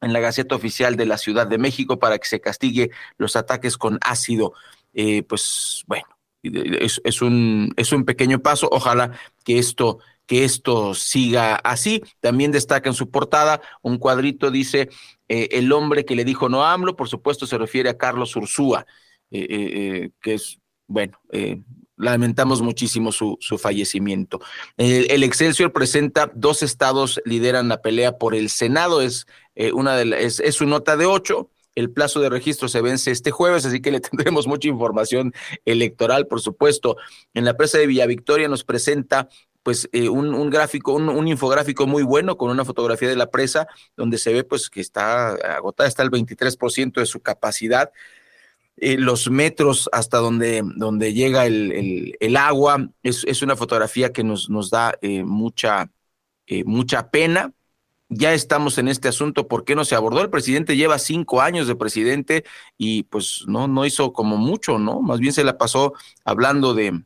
[0.00, 3.76] en la Gaceta Oficial de la Ciudad de México para que se castigue los ataques
[3.76, 4.54] con ácido.
[5.28, 6.06] pues bueno,
[6.42, 9.12] es, es, un, es un pequeño paso, ojalá
[9.44, 12.02] que esto que esto siga así.
[12.20, 14.88] También destaca en su portada un cuadrito, dice,
[15.28, 18.86] eh, el hombre que le dijo no AMLO, por supuesto se refiere a Carlos Ursúa,
[19.30, 21.18] eh, eh, que es bueno,
[21.96, 24.40] lamentamos muchísimo su, su fallecimiento.
[24.76, 29.26] El, el, Excelsior presenta dos estados lideran la pelea por el Senado, es,
[29.72, 31.50] una de la, es, es su nota de ocho.
[31.74, 35.32] El plazo de registro se vence este jueves, así que le tendremos mucha información
[35.64, 36.96] electoral, por supuesto.
[37.32, 39.28] En la presa de Villa Victoria nos presenta
[39.64, 43.30] pues eh, un, un, gráfico, un, un, infográfico muy bueno con una fotografía de la
[43.30, 47.90] presa donde se ve pues que está agotada, está el 23% de su capacidad.
[48.76, 54.22] Eh, los metros hasta donde, donde llega el, el, agua, es, es, una fotografía que
[54.24, 55.90] nos, nos da eh, mucha,
[56.66, 57.52] mucha pena.
[58.10, 60.20] Ya estamos en este asunto, ¿por qué no se abordó?
[60.20, 62.44] El presidente lleva cinco años de presidente
[62.76, 65.00] y pues no, no hizo como mucho, ¿no?
[65.00, 65.94] Más bien se la pasó
[66.24, 67.02] hablando de,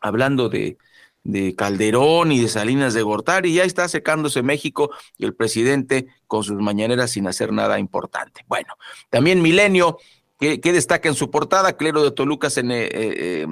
[0.00, 0.78] hablando de,
[1.24, 6.44] de Calderón y de Salinas de Gortari, ya está secándose México y el presidente con
[6.44, 8.44] sus mañaneras sin hacer nada importante.
[8.48, 8.74] Bueno,
[9.10, 9.98] también Milenio,
[10.38, 13.46] que, que destaca en su portada, Clero de Toluca se eh, eh,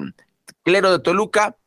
[0.63, 1.57] Clero de Toluca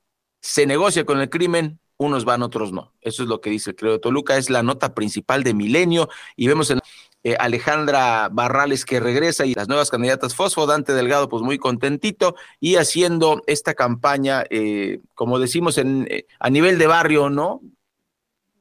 [0.40, 2.94] se negocia con el crimen, unos van, otros no.
[3.02, 6.08] Eso es lo que dice el Clero de Toluca, es la nota principal de Milenio
[6.34, 6.80] y vemos en
[7.22, 12.34] eh, Alejandra Barrales que regresa y las nuevas candidatas Fosfo, Dante Delgado pues muy contentito
[12.60, 17.60] y haciendo esta campaña, eh, como decimos en, eh, a nivel de barrio, ¿no?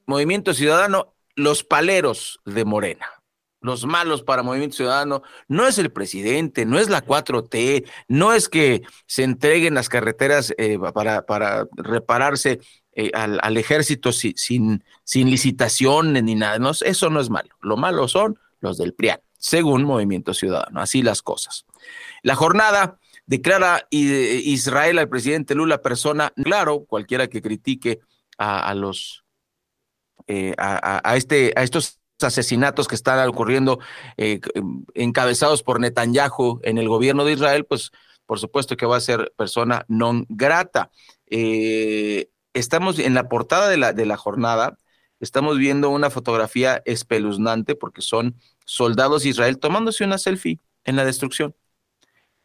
[0.06, 3.08] Movimiento Ciudadano, los paleros de Morena.
[3.62, 8.50] Los malos para Movimiento Ciudadano no es el presidente, no es la 4T, no es
[8.50, 12.60] que se entreguen las carreteras eh, para, para repararse
[13.14, 16.60] al, ejército sin, sin licitaciones ni nada.
[16.60, 17.50] No, eso no es malo.
[17.62, 20.82] Lo malo son los del PRIAN, según Movimiento Ciudadano.
[20.82, 21.66] Así las cosas.
[22.24, 28.00] La jornada declara Israel al presidente Lula persona, claro, cualquiera que critique
[28.40, 29.24] a, los,
[30.28, 33.80] eh, a, este, a estos asesinatos que están ocurriendo
[34.18, 34.40] eh,
[34.96, 37.92] encabezados por Netanyahu en el gobierno de Israel, pues
[38.26, 40.90] por supuesto que va a ser persona non grata.
[41.30, 44.78] Eh, estamos en la portada de la, de la jornada,
[45.20, 51.06] estamos viendo una fotografía espeluznante porque son soldados de Israel tomándose una selfie en la
[51.06, 51.56] destrucción,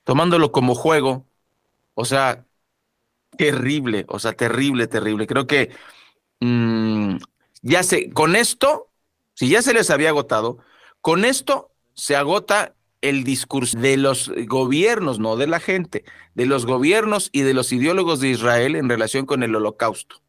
[0.05, 1.27] tomándolo como juego.
[1.95, 2.45] O sea,
[3.37, 5.27] terrible, o sea, terrible, terrible.
[5.27, 5.71] Creo que
[6.41, 7.17] mmm,
[7.63, 8.91] ya sé, con esto,
[9.35, 10.59] si ya se les había agotado,
[11.01, 16.05] con esto se agota el discurso de los gobiernos, no de la gente,
[16.35, 20.24] de los gobiernos y de los ideólogos de Israel en relación con el holocausto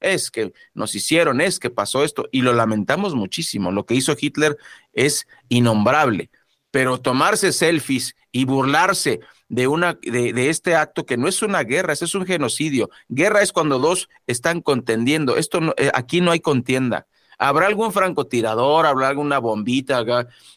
[0.00, 3.72] es que nos hicieron, es que pasó esto, y lo lamentamos muchísimo.
[3.72, 4.56] Lo que hizo Hitler
[4.92, 6.30] es innombrable,
[6.70, 11.62] pero tomarse selfies y burlarse de, una, de, de este acto que no es una
[11.62, 12.90] guerra, es un genocidio.
[13.08, 15.36] Guerra es cuando dos están contendiendo.
[15.36, 17.06] Esto no, eh, aquí no hay contienda.
[17.38, 20.04] Habrá algún francotirador, habrá alguna bombita,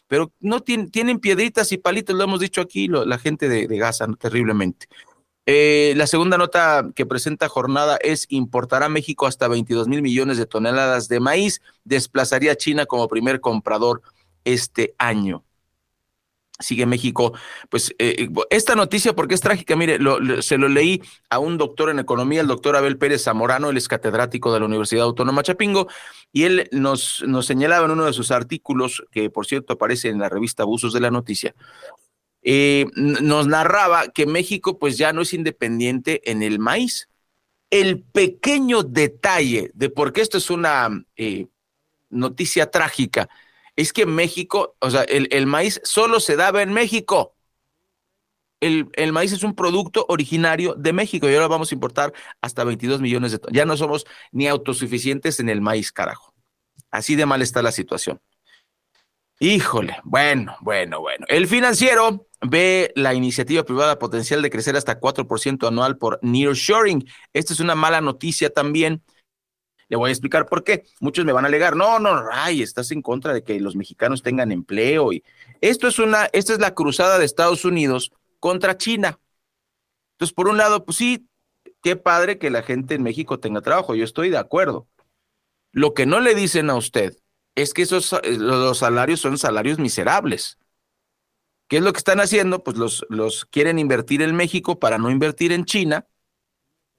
[0.08, 3.68] pero no tienen, tienen piedritas y palitos, lo hemos dicho aquí lo, la gente de,
[3.68, 4.88] de Gaza, terriblemente.
[5.46, 10.46] Eh, la segunda nota que presenta jornada es importará México hasta 22 mil millones de
[10.46, 14.02] toneladas de maíz, desplazaría a China como primer comprador
[14.44, 15.44] este año.
[16.60, 17.32] Sigue México,
[17.70, 21.90] pues eh, esta noticia porque es trágica, mire, lo, se lo leí a un doctor
[21.90, 25.88] en economía, el doctor Abel Pérez Zamorano, él es catedrático de la Universidad Autónoma Chapingo,
[26.32, 30.20] y él nos, nos señalaba en uno de sus artículos, que por cierto aparece en
[30.20, 31.52] la revista Abusos de la Noticia,
[32.42, 37.08] eh, nos narraba que México pues ya no es independiente en el maíz.
[37.70, 41.46] El pequeño detalle de por qué esto es una eh,
[42.10, 43.28] noticia trágica
[43.76, 47.34] es que México, o sea, el, el maíz solo se daba en México.
[48.60, 52.62] El, el, maíz es un producto originario de México y ahora vamos a importar hasta
[52.62, 53.56] 22 millones de toneladas.
[53.56, 56.32] Ya no somos ni autosuficientes en el maíz, carajo.
[56.90, 58.20] Así de mal está la situación.
[59.40, 61.26] Híjole, bueno, bueno, bueno.
[61.28, 67.08] El financiero ve la iniciativa privada potencial de crecer hasta 4% anual por nearshoring.
[67.32, 69.02] Esta es una mala noticia también.
[69.88, 70.84] Le voy a explicar por qué.
[71.00, 74.22] Muchos me van a alegar, no, no, ay, estás en contra de que los mexicanos
[74.22, 75.12] tengan empleo.
[75.12, 75.22] Y
[75.60, 79.20] esto es una, esta es la cruzada de Estados Unidos contra China.
[80.14, 81.28] Entonces, por un lado, pues sí,
[81.82, 83.94] qué padre que la gente en México tenga trabajo.
[83.94, 84.88] Yo estoy de acuerdo.
[85.72, 87.16] Lo que no le dicen a usted
[87.54, 90.58] es que esos los salarios son salarios miserables.
[91.72, 92.62] ¿Qué es lo que están haciendo?
[92.62, 96.06] Pues los, los quieren invertir en México para no invertir en China.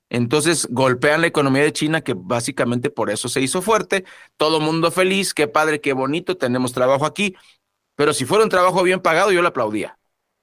[0.09, 4.03] Entonces golpean la economía de China, que básicamente por eso se hizo fuerte.
[4.36, 7.36] Todo mundo feliz, qué padre, qué bonito, tenemos trabajo aquí.
[7.93, 9.99] Pero si fuera un trabajo bien pagado, yo lo aplaudía.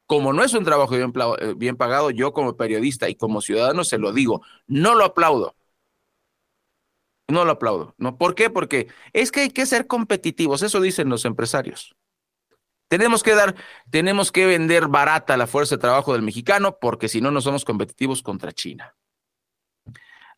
[0.06, 1.12] Como no es un trabajo bien,
[1.56, 5.56] bien pagado, yo como periodista y como ciudadano se lo digo, no lo aplaudo.
[7.26, 7.96] No lo aplaudo.
[7.98, 8.16] ¿no?
[8.16, 8.48] ¿Por qué?
[8.48, 11.96] Porque es que hay que ser competitivos, eso dicen los empresarios.
[12.90, 13.54] Tenemos que dar,
[13.88, 17.64] tenemos que vender barata la fuerza de trabajo del mexicano porque si no, no somos
[17.64, 18.96] competitivos contra China.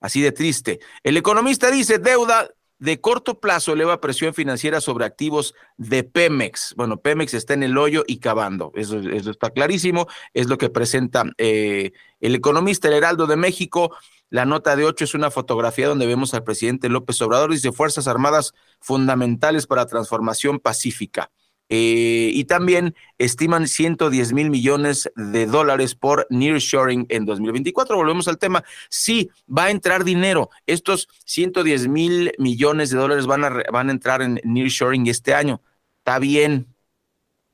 [0.02, 0.78] Así de triste.
[1.02, 6.74] El economista dice deuda de corto plazo eleva presión financiera sobre activos de Pemex.
[6.76, 8.70] Bueno, Pemex está en el hoyo y cavando.
[8.74, 10.06] Eso, está clarísimo.
[10.34, 13.96] Es lo que presenta eh, el economista El Heraldo de México.
[14.28, 17.50] La nota de ocho es una fotografía donde vemos al presidente López Obrador.
[17.50, 21.30] Dice Fuerzas Armadas fundamentales para transformación pacífica.
[21.68, 27.96] Eh, y también estiman 110 mil millones de dólares por nearshoring en 2024.
[27.96, 28.62] Volvemos al tema.
[28.90, 30.50] Sí, va a entrar dinero.
[30.66, 35.62] Estos 110 mil millones de dólares van a, van a entrar en nearshoring este año.
[35.98, 36.74] Está bien,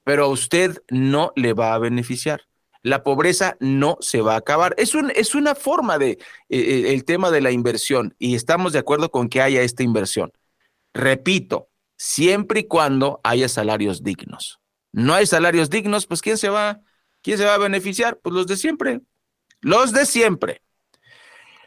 [0.04, 2.48] pero a usted no le va a beneficiar.
[2.82, 4.74] La pobreza no se va a acabar.
[4.78, 8.72] Es, un, es una forma de eh, eh, el tema de la inversión y estamos
[8.72, 10.32] de acuerdo con que haya esta inversión.
[10.94, 14.60] Repito, siempre y cuando haya salarios dignos.
[14.92, 16.80] No hay salarios dignos, pues ¿quién se va,
[17.22, 18.18] quién se va a beneficiar?
[18.22, 19.02] Pues los de siempre,
[19.60, 20.62] los de siempre.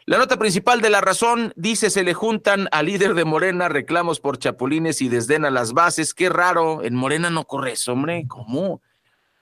[0.04, 4.18] La nota principal de la razón dice se le juntan al líder de Morena reclamos
[4.18, 6.12] por chapulines y desdén a las bases.
[6.12, 8.24] Qué raro, en Morena no corre eso, hombre.
[8.26, 8.82] ¿Cómo?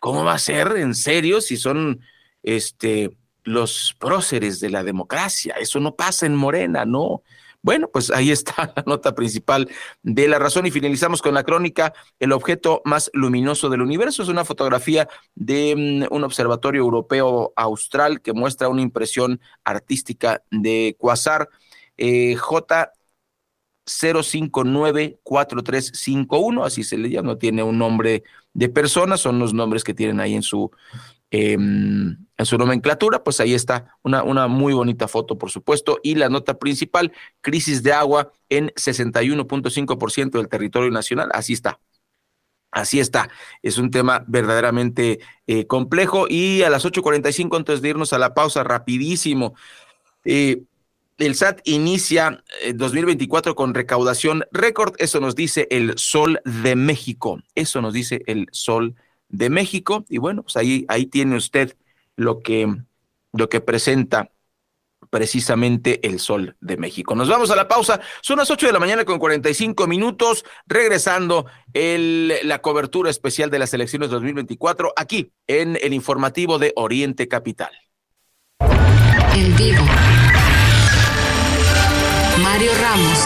[0.01, 2.01] ¿Cómo va a ser en serio si son
[2.43, 5.55] este los próceres de la democracia?
[5.59, 7.23] Eso no pasa en Morena, no.
[7.63, 9.69] Bueno, pues ahí está la nota principal
[10.03, 14.23] de la razón y finalizamos con la crónica El objeto más luminoso del universo.
[14.23, 20.97] Es una fotografía de mm, un observatorio europeo austral que muestra una impresión artística de
[20.99, 21.49] Quasar
[21.99, 22.93] eh, J
[23.91, 29.95] 0594351, así se le llama, no tiene un nombre de persona, son los nombres que
[29.95, 30.71] tienen ahí en su
[31.33, 36.17] Em, en su nomenclatura, pues ahí está una, una muy bonita foto, por supuesto, y
[36.17, 41.81] la nota principal, crisis de agua en 61.5% del territorio nacional, así está.
[42.73, 43.31] Así está,
[43.63, 46.27] es un tema verdaderamente eh, complejo.
[46.29, 49.55] Y a las 8.45 antes de irnos a la pausa, rapidísimo.
[50.25, 50.63] Eh,
[51.21, 52.43] el SAT inicia
[52.75, 58.23] 2024 eh, con recaudación récord, eso nos dice el Sol de México, eso nos dice
[58.27, 58.95] el Sol
[59.29, 60.05] de México.
[60.09, 61.77] Y bueno, pues ahí, ahí tiene usted
[62.17, 62.69] lo que,
[63.33, 64.31] lo que presenta
[65.09, 67.15] precisamente el sol de México.
[67.15, 68.01] Nos vamos a la pausa.
[68.23, 70.45] Son las 8 de la mañana con 45 minutos.
[70.67, 77.73] Regresando la cobertura especial de las elecciones 2024 aquí en el informativo de Oriente Capital.
[79.35, 79.85] En vivo.
[82.43, 83.19] Mario Ramos.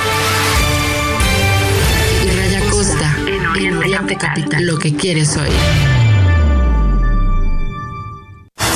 [2.24, 3.16] Y Raya Costa.
[3.56, 4.66] En Oriente, Capital.
[4.66, 5.93] Lo que quieres oír.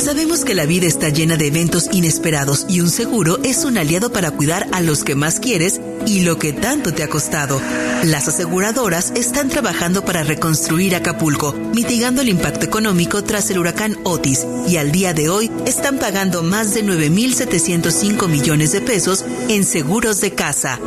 [0.01, 4.11] Sabemos que la vida está llena de eventos inesperados y un seguro es un aliado
[4.11, 7.61] para cuidar a los que más quieres y lo que tanto te ha costado.
[8.03, 14.45] Las aseguradoras están trabajando para reconstruir Acapulco, mitigando el impacto económico tras el huracán Otis
[14.67, 20.21] y al día de hoy están pagando más de 9.705 millones de pesos en seguros
[20.21, 20.79] de casa.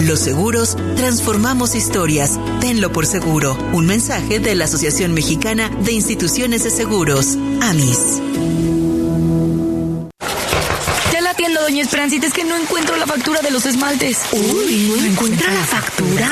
[0.00, 2.38] Los seguros transformamos historias.
[2.60, 3.58] Tenlo por seguro.
[3.72, 8.67] Un mensaje de la Asociación Mexicana de Instituciones de Seguros, AMIS.
[11.58, 14.18] Ya la atiendo, doña Esperancita, es que no encuentro la factura de los esmaltes.
[14.32, 16.30] Uy, ¿no encuentra la factura?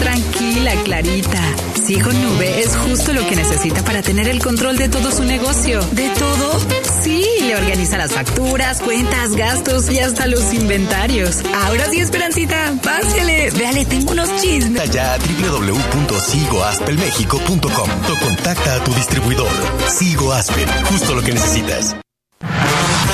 [0.00, 1.40] Tranquila, Clarita.
[1.86, 5.80] Sigo Nube es justo lo que necesita para tener el control de todo su negocio.
[5.92, 6.58] ¿De todo?
[7.02, 11.42] Sí, le organiza las facturas, cuentas, gastos y hasta los inventarios.
[11.66, 13.50] Ahora sí, Esperancita, pásale.
[13.50, 14.90] Véale, tengo unos chismes.
[14.90, 19.50] Ya a www.sigoaspelmexico.com o contacta a tu distribuidor.
[19.88, 21.94] Sigo Aspen, justo lo que necesitas.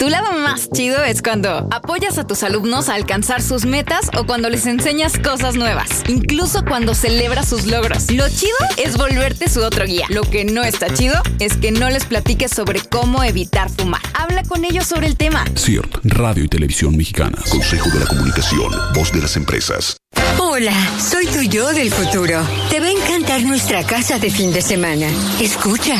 [0.00, 4.26] Tu lado más chido es cuando apoyas a tus alumnos a alcanzar sus metas o
[4.26, 8.08] cuando les enseñas cosas nuevas, incluso cuando celebras sus logros.
[8.12, 10.06] Lo chido es volverte su otro guía.
[10.08, 14.00] Lo que no está chido es que no les platiques sobre cómo evitar fumar.
[14.14, 15.44] Habla con ellos sobre el tema.
[15.56, 17.36] CIRT, Radio y Televisión Mexicana.
[17.50, 19.96] Consejo de la Comunicación, voz de las empresas.
[20.40, 22.46] Hola, soy tu yo del futuro.
[22.70, 25.08] Te va a encantar nuestra casa de fin de semana.
[25.40, 25.94] Escucha.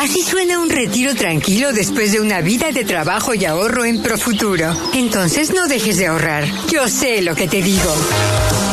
[0.00, 4.74] Así suena un retiro tranquilo después de una vida de trabajo y ahorro en Profuturo.
[4.94, 6.44] Entonces no dejes de ahorrar.
[6.70, 7.94] Yo sé lo que te digo.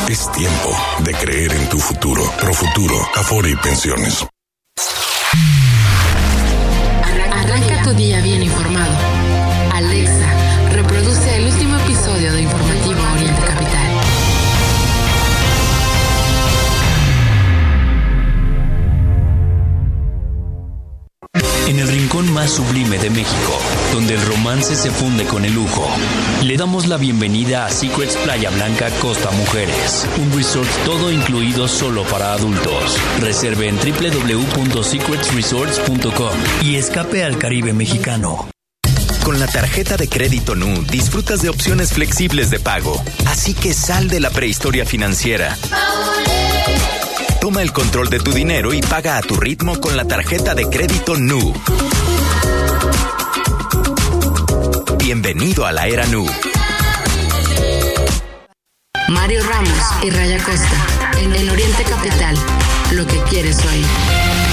[0.08, 2.22] Es tiempo de creer en tu futuro.
[2.38, 4.24] Profuturo, Afore y Pensiones.
[7.32, 8.33] Arranca tu día bien
[21.66, 23.58] Caribe de México,
[23.92, 25.88] donde el romance se funde con el lujo.
[26.42, 32.04] Le damos la bienvenida a Secrets Playa Blanca Costa Mujeres, un resort todo incluido solo
[32.04, 32.98] para adultos.
[33.20, 38.46] Reserve en www.secretsresorts.com y escape al Caribe mexicano.
[39.24, 44.08] Con la tarjeta de crédito NU disfrutas de opciones flexibles de pago, así que sal
[44.08, 45.56] de la prehistoria financiera.
[47.44, 50.64] Toma el control de tu dinero y paga a tu ritmo con la tarjeta de
[50.70, 51.52] crédito NU.
[54.96, 56.24] Bienvenido a la era NU.
[59.10, 62.34] Mario Ramos y Raya Costa, en el Oriente Capital,
[62.92, 64.43] lo que quieres oír.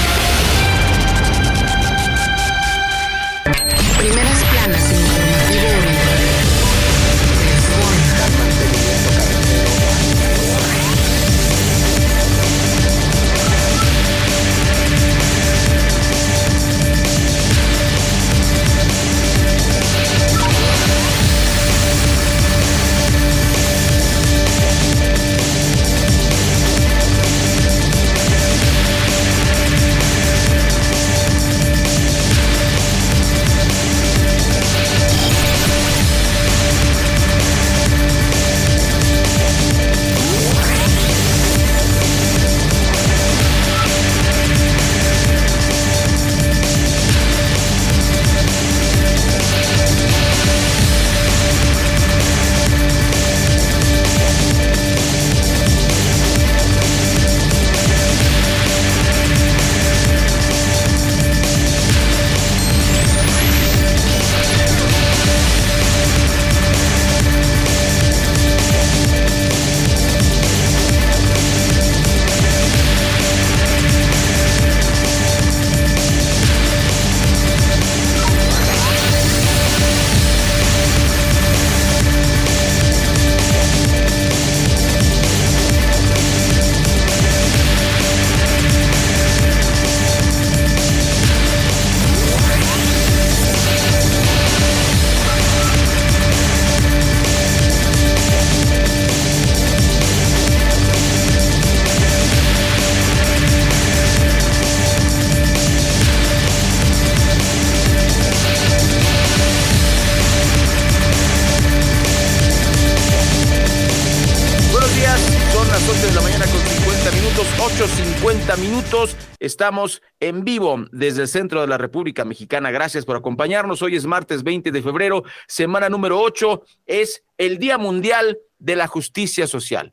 [119.38, 122.70] Estamos en vivo desde el centro de la República Mexicana.
[122.70, 123.82] Gracias por acompañarnos.
[123.82, 126.62] Hoy es martes 20 de febrero, semana número 8.
[126.86, 129.92] Es el Día Mundial de la Justicia Social.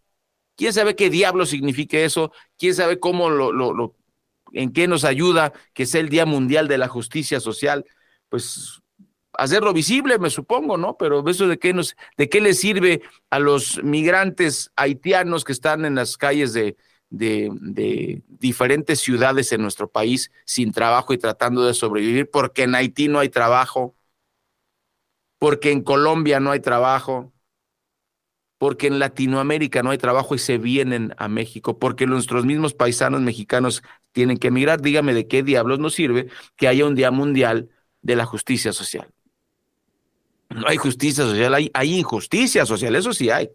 [0.56, 2.32] ¿Quién sabe qué diablo significa eso?
[2.58, 3.96] ¿Quién sabe cómo lo, lo,
[4.54, 7.86] en qué nos ayuda que sea el Día Mundial de la Justicia Social?
[8.30, 8.82] Pues
[9.34, 10.96] hacerlo visible, me supongo, ¿no?
[10.96, 15.84] Pero eso de qué nos, de qué le sirve a los migrantes haitianos que están
[15.84, 16.78] en las calles de,
[17.10, 23.08] de, diferentes ciudades en nuestro país sin trabajo y tratando de sobrevivir, porque en Haití
[23.08, 23.96] no hay trabajo,
[25.38, 27.34] porque en Colombia no hay trabajo,
[28.58, 33.22] porque en Latinoamérica no hay trabajo y se vienen a México, porque nuestros mismos paisanos
[33.22, 33.82] mexicanos
[34.12, 34.82] tienen que emigrar.
[34.82, 37.70] Dígame de qué diablos nos sirve que haya un Día Mundial
[38.02, 39.08] de la Justicia Social.
[40.50, 43.50] No hay justicia social, hay, hay injusticia social, eso sí hay.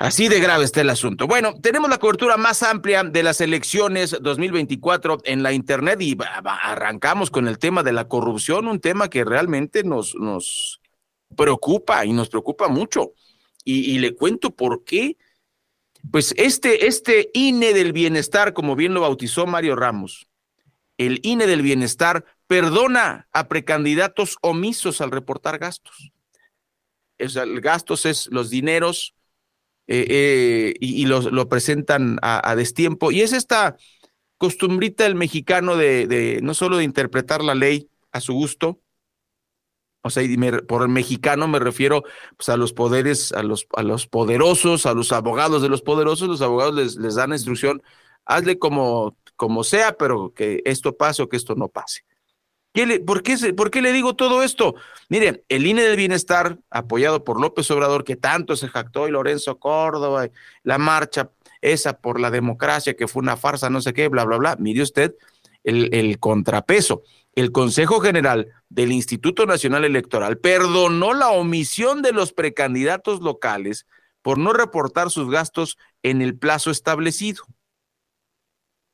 [0.00, 1.26] Así de grave está el asunto.
[1.26, 7.30] Bueno, tenemos la cobertura más amplia de las elecciones 2024 en la Internet y arrancamos
[7.30, 10.80] con el tema de la corrupción, un tema que realmente nos, nos
[11.36, 13.12] preocupa y nos preocupa mucho.
[13.62, 15.18] Y, le cuento por qué.
[16.10, 20.30] Pues este, este INE del bienestar, como bien lo bautizó Mario Ramos,
[20.96, 26.10] el INE del bienestar perdona a precandidatos omisos al reportar gastos.
[27.18, 29.14] Es, el gastos es los dineros
[29.92, 33.10] eh, eh, y, lo, presentan a, destiempo.
[33.10, 33.76] Y es esta
[34.38, 38.78] costumbrita del mexicano de, no solo de interpretar la ley a su gusto,
[40.02, 40.22] o sea,
[40.68, 42.04] por el mexicano me refiero
[42.36, 46.28] pues, a los poderes, a los, a los poderosos, a los abogados de los poderosos,
[46.28, 47.82] los abogados les, les dan instrucción,
[48.24, 52.04] hazle como, como sea, pero que esto pase o que esto no pase
[53.06, 54.74] por, qué, ¿Por qué le digo todo esto?
[55.08, 59.58] Mire, el INE del Bienestar, apoyado por López Obrador, que tanto se jactó, y Lorenzo
[59.58, 60.28] Córdoba,
[60.62, 64.38] la marcha esa por la democracia, que fue una farsa, no sé qué, bla, bla,
[64.38, 64.56] bla.
[64.58, 65.14] Mire usted
[65.64, 67.02] el contrapeso.
[67.34, 73.86] El Consejo General del Instituto Nacional Electoral perdonó la omisión de los precandidatos locales
[74.22, 77.44] por no reportar sus gastos en el plazo establecido.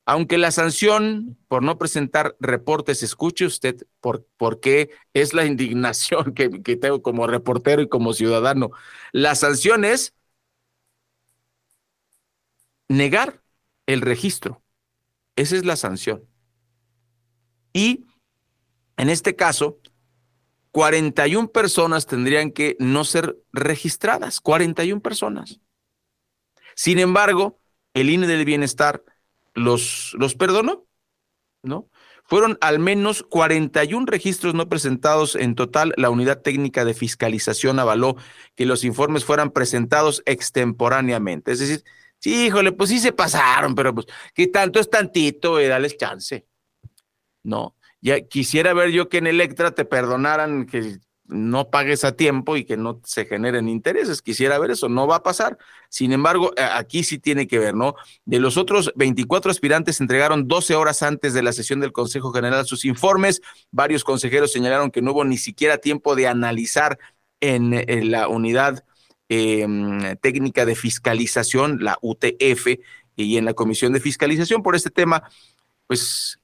[0.09, 6.33] Aunque la sanción por no presentar reportes, escuche usted por, por qué es la indignación
[6.33, 8.71] que, que tengo como reportero y como ciudadano.
[9.11, 10.15] La sanción es
[12.89, 13.43] negar
[13.87, 14.63] el registro.
[15.35, 16.25] Esa es la sanción.
[17.73, 18.07] Y
[18.97, 19.81] en este caso,
[20.71, 25.61] 41 personas tendrían que no ser registradas, 41 personas.
[26.77, 27.59] Sin embargo,
[27.93, 29.03] el INE del Bienestar
[29.57, 30.87] los, los perdonó,
[31.63, 31.91] ¿no?
[32.25, 35.95] Fueron al menos 41 registros no presentados en total.
[35.97, 38.17] La unidad técnica de fiscalización avaló
[38.57, 41.53] que los informes fueran presentados extemporáneamente.
[41.53, 41.85] Es decir,
[42.19, 45.61] sí, híjole, pues sí se pasaron, pero pues, ¿qué tanto es tantito?
[45.61, 46.47] Eh, dales chance.
[47.45, 50.99] No, ya quisiera ver yo que en Electra te perdonaran que
[51.29, 54.23] no pagues a tiempo y que no se generen intereses.
[54.23, 55.59] Quisiera ver eso, no va a pasar.
[55.89, 57.95] Sin embargo, aquí sí tiene que ver, ¿no?
[58.25, 62.67] De los otros 24 aspirantes entregaron 12 horas antes de la sesión del Consejo General
[62.67, 63.41] sus informes.
[63.71, 66.99] Varios consejeros señalaron que no hubo ni siquiera tiempo de analizar
[67.41, 68.85] en, la unidad
[69.29, 72.79] em, técnica de fiscalización, la UTF,
[73.17, 75.23] y en la comisión de fiscalización por este tema,
[75.87, 76.39] pues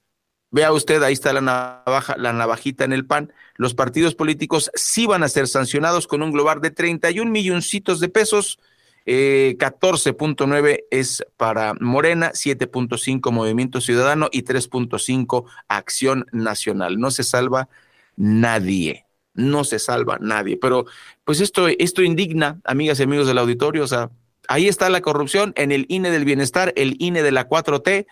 [0.52, 3.32] Vea usted, ahí está la navaja, la navajita en el pan.
[3.56, 8.10] Los partidos políticos sí van a ser sancionados con un global de 31 milloncitos de
[8.10, 8.58] pesos.
[9.06, 17.00] 14.9 eh, es para Morena, 7.5 Movimiento Ciudadano y 3.5 Acción Nacional.
[17.00, 17.70] No se salva
[18.16, 20.58] nadie, no se salva nadie.
[20.58, 20.84] Pero
[21.24, 24.10] pues esto, esto indigna, amigas y amigos del auditorio, o sea,
[24.48, 28.06] ahí está la corrupción en el INE del bienestar, el INE de la 4T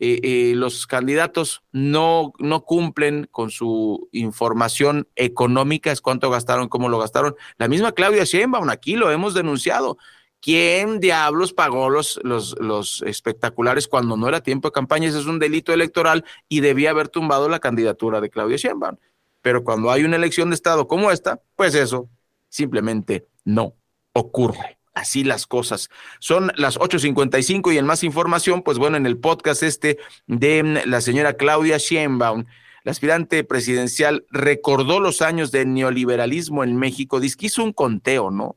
[0.00, 6.88] eh, eh, los candidatos no, no cumplen con su información económica, es cuánto gastaron, cómo
[6.88, 7.34] lo gastaron.
[7.56, 9.98] La misma Claudia Sheinbaum, aquí lo hemos denunciado.
[10.40, 15.08] ¿Quién diablos pagó los, los, los espectaculares cuando no era tiempo de campaña?
[15.08, 18.96] Ese es un delito electoral y debía haber tumbado la candidatura de Claudia Sheinbaum.
[19.42, 22.08] Pero cuando hay una elección de Estado como esta, pues eso
[22.48, 23.74] simplemente no
[24.12, 25.88] ocurre así las cosas.
[26.18, 30.88] Son las 8.55 y en más información, pues bueno, en el podcast este de mm,
[30.88, 32.44] la señora Claudia Sheinbaum,
[32.84, 38.30] la aspirante presidencial recordó los años de neoliberalismo en México, dice que hizo un conteo,
[38.30, 38.56] ¿no?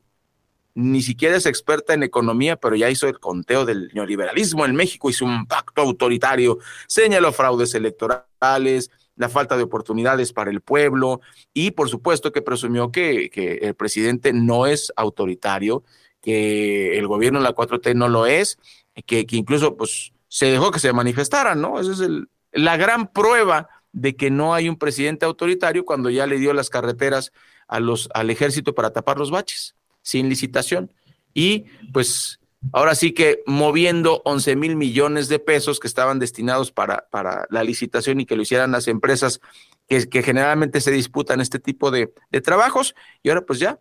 [0.74, 5.10] Ni siquiera es experta en economía, pero ya hizo el conteo del neoliberalismo en México,
[5.10, 11.20] hizo un pacto autoritario, señaló fraudes electorales, la falta de oportunidades para el pueblo
[11.52, 15.84] y por supuesto que presumió que, que el presidente no es autoritario,
[16.22, 18.58] que el gobierno de la 4T no lo es,
[19.06, 21.78] que, que incluso pues se dejó que se manifestaran, ¿no?
[21.78, 26.26] Esa es el, la gran prueba de que no hay un presidente autoritario cuando ya
[26.26, 27.32] le dio las carreteras
[27.66, 30.92] al ejército para tapar los baches, sin licitación.
[31.34, 32.40] Y pues
[32.72, 37.64] ahora sí que moviendo 11 mil millones de pesos que estaban destinados para, para la
[37.64, 39.40] licitación y que lo hicieran las empresas
[39.88, 42.94] que, que generalmente se disputan este tipo de, de trabajos.
[43.22, 43.78] Y ahora pues ya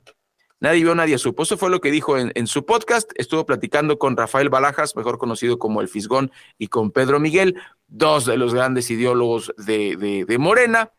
[0.62, 1.42] Nadie vio, nadie supo.
[1.42, 3.12] Eso fue lo que dijo en, su podcast.
[3.16, 7.56] Estuvo platicando con Rafael Balajas, mejor conocido como El Fisgón, y con Pedro Miguel,
[7.88, 10.94] dos de los grandes ideólogos de, de, Morena.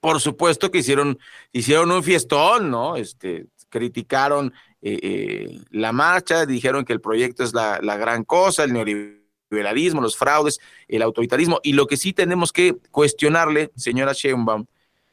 [0.00, 1.20] Por supuesto que hicieron,
[1.52, 2.96] hicieron un fiestón, ¿no?
[2.96, 8.64] Este, criticaron eh, eh, la marcha, dijeron que el proyecto es la, la gran cosa,
[8.64, 11.60] el neoliberalismo, los fraudes, el autoritarismo.
[11.62, 14.66] Y lo que sí tenemos que cuestionarle, señora Sheinbaum,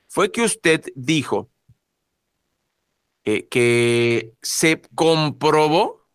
[0.07, 1.51] fue que usted dijo
[3.29, 6.07] eh, que se comprobó,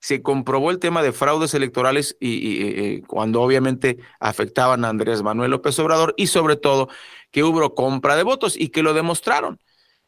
[0.00, 5.52] se comprobó el tema de fraudes electorales y, eh, cuando obviamente afectaban a Andrés Manuel
[5.52, 6.90] López Obrador y sobre todo
[7.30, 9.58] que hubo compra de votos y que lo demostraron.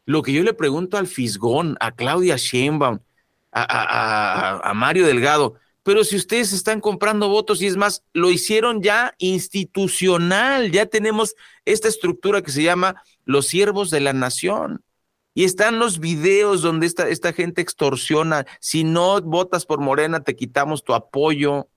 [0.04, 2.98] Lo que yo le pregunto al Fisgón, a Claudia Sheinbaum,
[3.50, 8.82] a, a Mario Delgado, pero si ustedes están comprando votos y es más, lo hicieron
[8.82, 14.84] ya institucional, ya tenemos esta estructura que se llama los siervos de la nación.
[15.38, 18.44] Y están los videos donde esta, esta gente extorsiona.
[18.58, 21.68] Si no votas por Morena, te quitamos tu apoyo.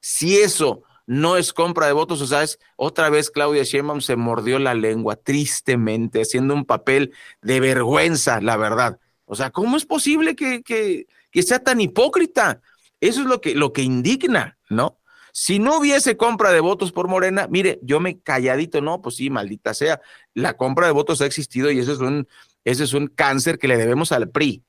[0.00, 2.46] Si eso no es compra de votos, o sea,
[2.76, 7.12] otra vez Claudia Sheinbaum se mordió la lengua tristemente, haciendo un papel
[7.42, 8.98] de vergüenza, la verdad.
[9.26, 12.62] O sea, ¿cómo es posible que, que, que sea tan hipócrita?
[13.00, 14.98] Eso es lo que, lo que indigna, ¿no?
[15.34, 19.28] Si no hubiese compra de votos por Morena, mire, yo me calladito, no, pues sí,
[19.28, 20.00] maldita sea,
[20.32, 22.28] la compra de votos ha existido y eso es un,
[22.64, 24.64] ese es un cáncer que le debemos al PRI.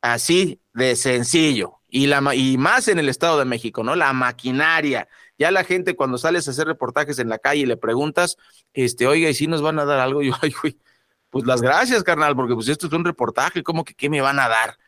[0.00, 1.80] Así de sencillo.
[1.88, 3.96] Y, la, y más en el Estado de México, ¿no?
[3.96, 5.08] La maquinaria.
[5.38, 8.36] Ya la gente cuando sales a hacer reportajes en la calle y le preguntas,
[8.74, 10.22] este, oiga, ¿y si nos van a dar algo?
[10.22, 10.52] Yo, ay,
[11.30, 14.40] pues las gracias, carnal, porque pues esto es un reportaje, ¿cómo que qué me van
[14.40, 14.78] a dar?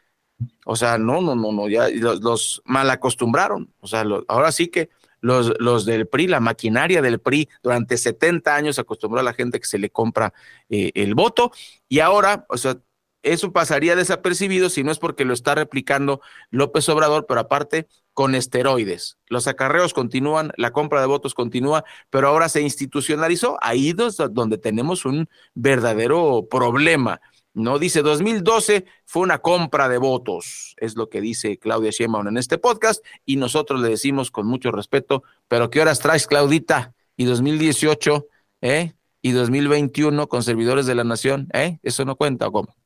[0.64, 3.72] O sea, no, no, no, no, ya los, mal acostumbraron.
[3.80, 4.90] O sea, ahora sí que
[5.20, 9.60] los, los del PRI, la maquinaria del PRI, durante 70 años acostumbró a la gente
[9.60, 10.32] que se le compra
[10.68, 11.52] eh, el voto
[11.88, 12.76] y ahora, o sea,
[13.22, 18.34] eso pasaría desapercibido si no es porque lo está replicando López Obrador, pero aparte con
[18.34, 19.18] esteroides.
[19.28, 23.58] Los acarreos continúan, la compra de votos continúa, pero ahora se institucionalizó.
[23.60, 27.20] Ahí es donde tenemos un verdadero problema.
[27.52, 32.36] No dice 2012 fue una compra de votos, es lo que dice Claudia Sheinbaum en
[32.36, 36.94] este podcast y nosotros le decimos con mucho respeto, pero ¿qué horas traes Claudita?
[37.16, 38.26] Y 2018,
[38.60, 38.94] ¿eh?
[39.20, 41.78] Y 2021 con servidores de la nación, ¿eh?
[41.82, 42.76] Eso no cuenta, ¿o ¿cómo?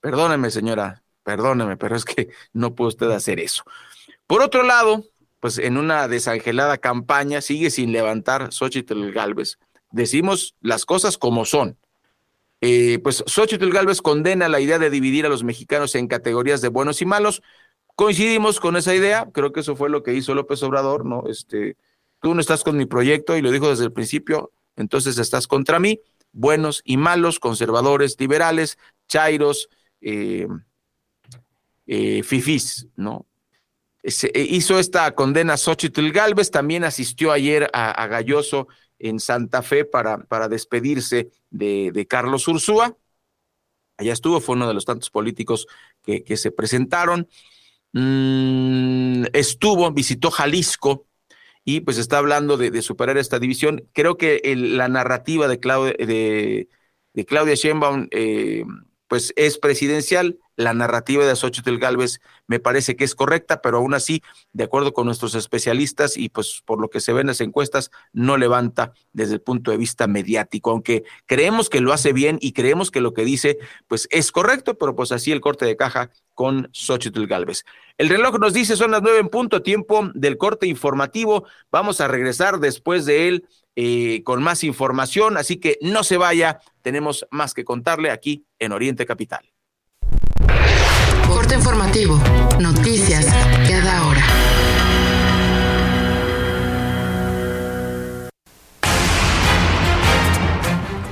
[0.00, 3.62] Perdóneme, señora, perdóneme, pero es que no puede usted hacer eso.
[4.26, 5.04] Por otro lado,
[5.40, 9.58] pues en una desangelada campaña sigue sin levantar Xochitl Galvez.
[9.92, 11.78] Decimos las cosas como son.
[12.60, 16.68] Eh, pues Xochitl Galvez condena la idea de dividir a los mexicanos en categorías de
[16.68, 17.42] buenos y malos.
[17.94, 21.24] Coincidimos con esa idea, creo que eso fue lo que hizo López Obrador, ¿no?
[21.28, 21.76] Este,
[22.20, 25.78] tú no estás con mi proyecto y lo dijo desde el principio, entonces estás contra
[25.78, 26.00] mí,
[26.32, 28.78] buenos y malos, conservadores, liberales,
[29.08, 29.68] chairos,
[30.00, 30.46] eh,
[31.86, 33.26] eh, fifís, ¿no?
[34.02, 38.68] Eh, hizo esta condena Xochitl Galvez, también asistió ayer a, Galloso
[38.98, 42.96] en Santa Fe para, para despedirse de, Carlos Ursúa.
[43.98, 45.66] Allá estuvo, fue uno de los tantos políticos
[46.02, 47.28] que, se presentaron.
[47.92, 51.06] Mm, estuvo, visitó Jalisco
[51.64, 53.88] y pues está hablando de, superar esta división.
[53.92, 56.68] Creo que la narrativa de, Claudia, de,
[57.14, 58.64] de Claudia Sheinbaum eh,
[59.08, 60.38] pues es presidencial.
[60.56, 64.94] La narrativa de Xochitl Galvez me parece que es correcta, pero aún así, de acuerdo
[64.94, 68.92] con nuestros especialistas y pues por lo que se ve en las encuestas, no levanta
[69.12, 73.00] desde el punto de vista mediático, aunque creemos que lo hace bien y creemos que
[73.00, 77.26] lo que dice pues es correcto, pero pues así el corte de caja con Xochitl
[77.26, 77.64] Galvez.
[77.98, 81.46] El reloj nos dice son las nueve en punto, tiempo del corte informativo.
[81.70, 86.60] Vamos a regresar después de él eh, con más información, así que no se vaya,
[86.80, 89.55] tenemos más que contarle aquí en Oriente Capital.
[91.36, 92.18] Corte informativo,
[92.58, 93.26] noticias
[93.68, 94.24] cada hora.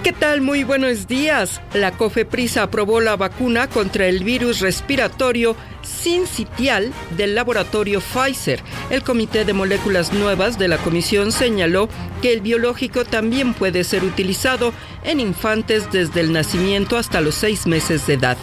[0.03, 0.41] ¿Qué tal?
[0.41, 1.61] Muy buenos días.
[1.75, 8.63] La COFEPRISA aprobó la vacuna contra el virus respiratorio sincitial del laboratorio Pfizer.
[8.89, 11.91] El Comité de Moléculas Nuevas de la Comisión señaló
[12.23, 14.73] que el biológico también puede ser utilizado
[15.03, 18.39] en infantes desde el nacimiento hasta los seis meses de edad.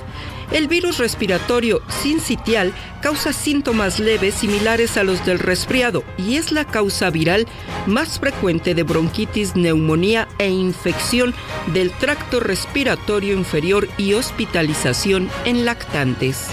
[0.51, 6.65] El virus respiratorio sincitial causa síntomas leves similares a los del resfriado y es la
[6.65, 7.47] causa viral
[7.87, 11.33] más frecuente de bronquitis, neumonía e infección
[11.67, 16.49] del tracto respiratorio inferior y hospitalización en lactantes.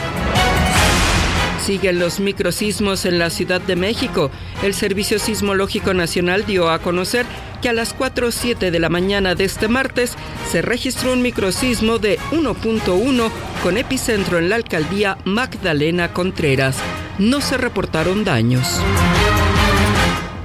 [1.69, 4.31] Siguen los microsismos en la Ciudad de México.
[4.62, 7.27] El Servicio Sismológico Nacional dio a conocer
[7.61, 10.14] que a las 4.07 de la mañana de este martes
[10.51, 13.31] se registró un microsismo de 1.1
[13.62, 16.79] con epicentro en la alcaldía Magdalena Contreras.
[17.19, 18.81] No se reportaron daños.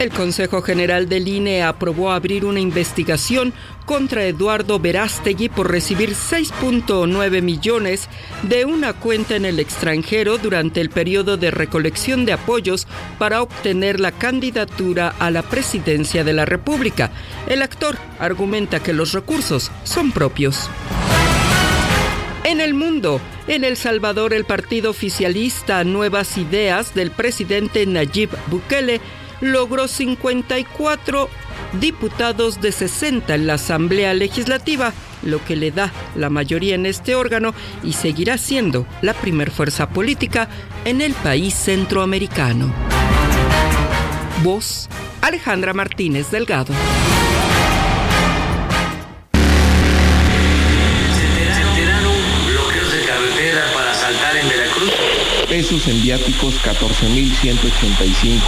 [0.03, 3.53] El Consejo General del INE aprobó abrir una investigación
[3.85, 8.09] contra Eduardo Verástegui por recibir 6.9 millones
[8.41, 12.85] de una cuenta en el extranjero durante el periodo de recolección de apoyos
[13.17, 17.09] para obtener la candidatura a la presidencia de la República.
[17.47, 20.69] El actor argumenta que los recursos son propios.
[22.43, 28.99] En el mundo, en El Salvador, el partido oficialista Nuevas Ideas del presidente Nayib Bukele
[29.43, 31.29] logró 54
[31.79, 37.15] diputados de 60 en la Asamblea Legislativa, lo que le da la mayoría en este
[37.15, 40.47] órgano y seguirá siendo la primer fuerza política
[40.85, 42.73] en el país centroamericano.
[44.43, 44.89] Voz
[45.21, 46.73] Alejandra Martínez Delgado.
[55.53, 58.39] pesos en viáticos 14.185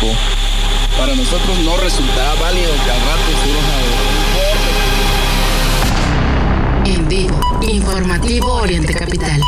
[0.98, 3.24] para nosotros no resultaba válido que al rato
[6.86, 9.42] En vivo, informativo Oriente Capital.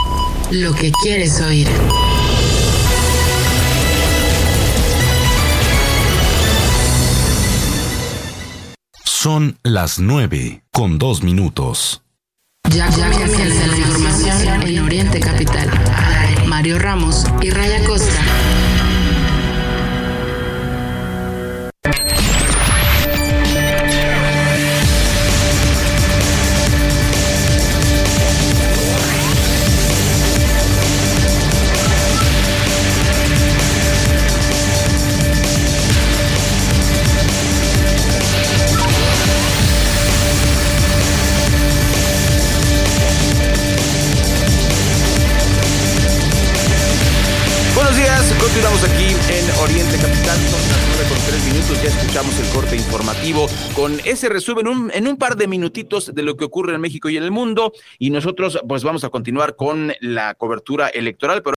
[0.52, 1.68] Lo que quieres oír.
[9.04, 12.02] Son las nueve con dos minutos.
[12.70, 15.70] Ya, ya comienza la información en Oriente Capital.
[16.48, 17.97] Mario Ramos y Raya Costa.
[53.78, 57.18] Con ese resumen en un par de minutitos de lo que ocurre en México y
[57.18, 57.74] en el mundo.
[58.00, 61.57] Y nosotros pues vamos a continuar con la cobertura electoral, pero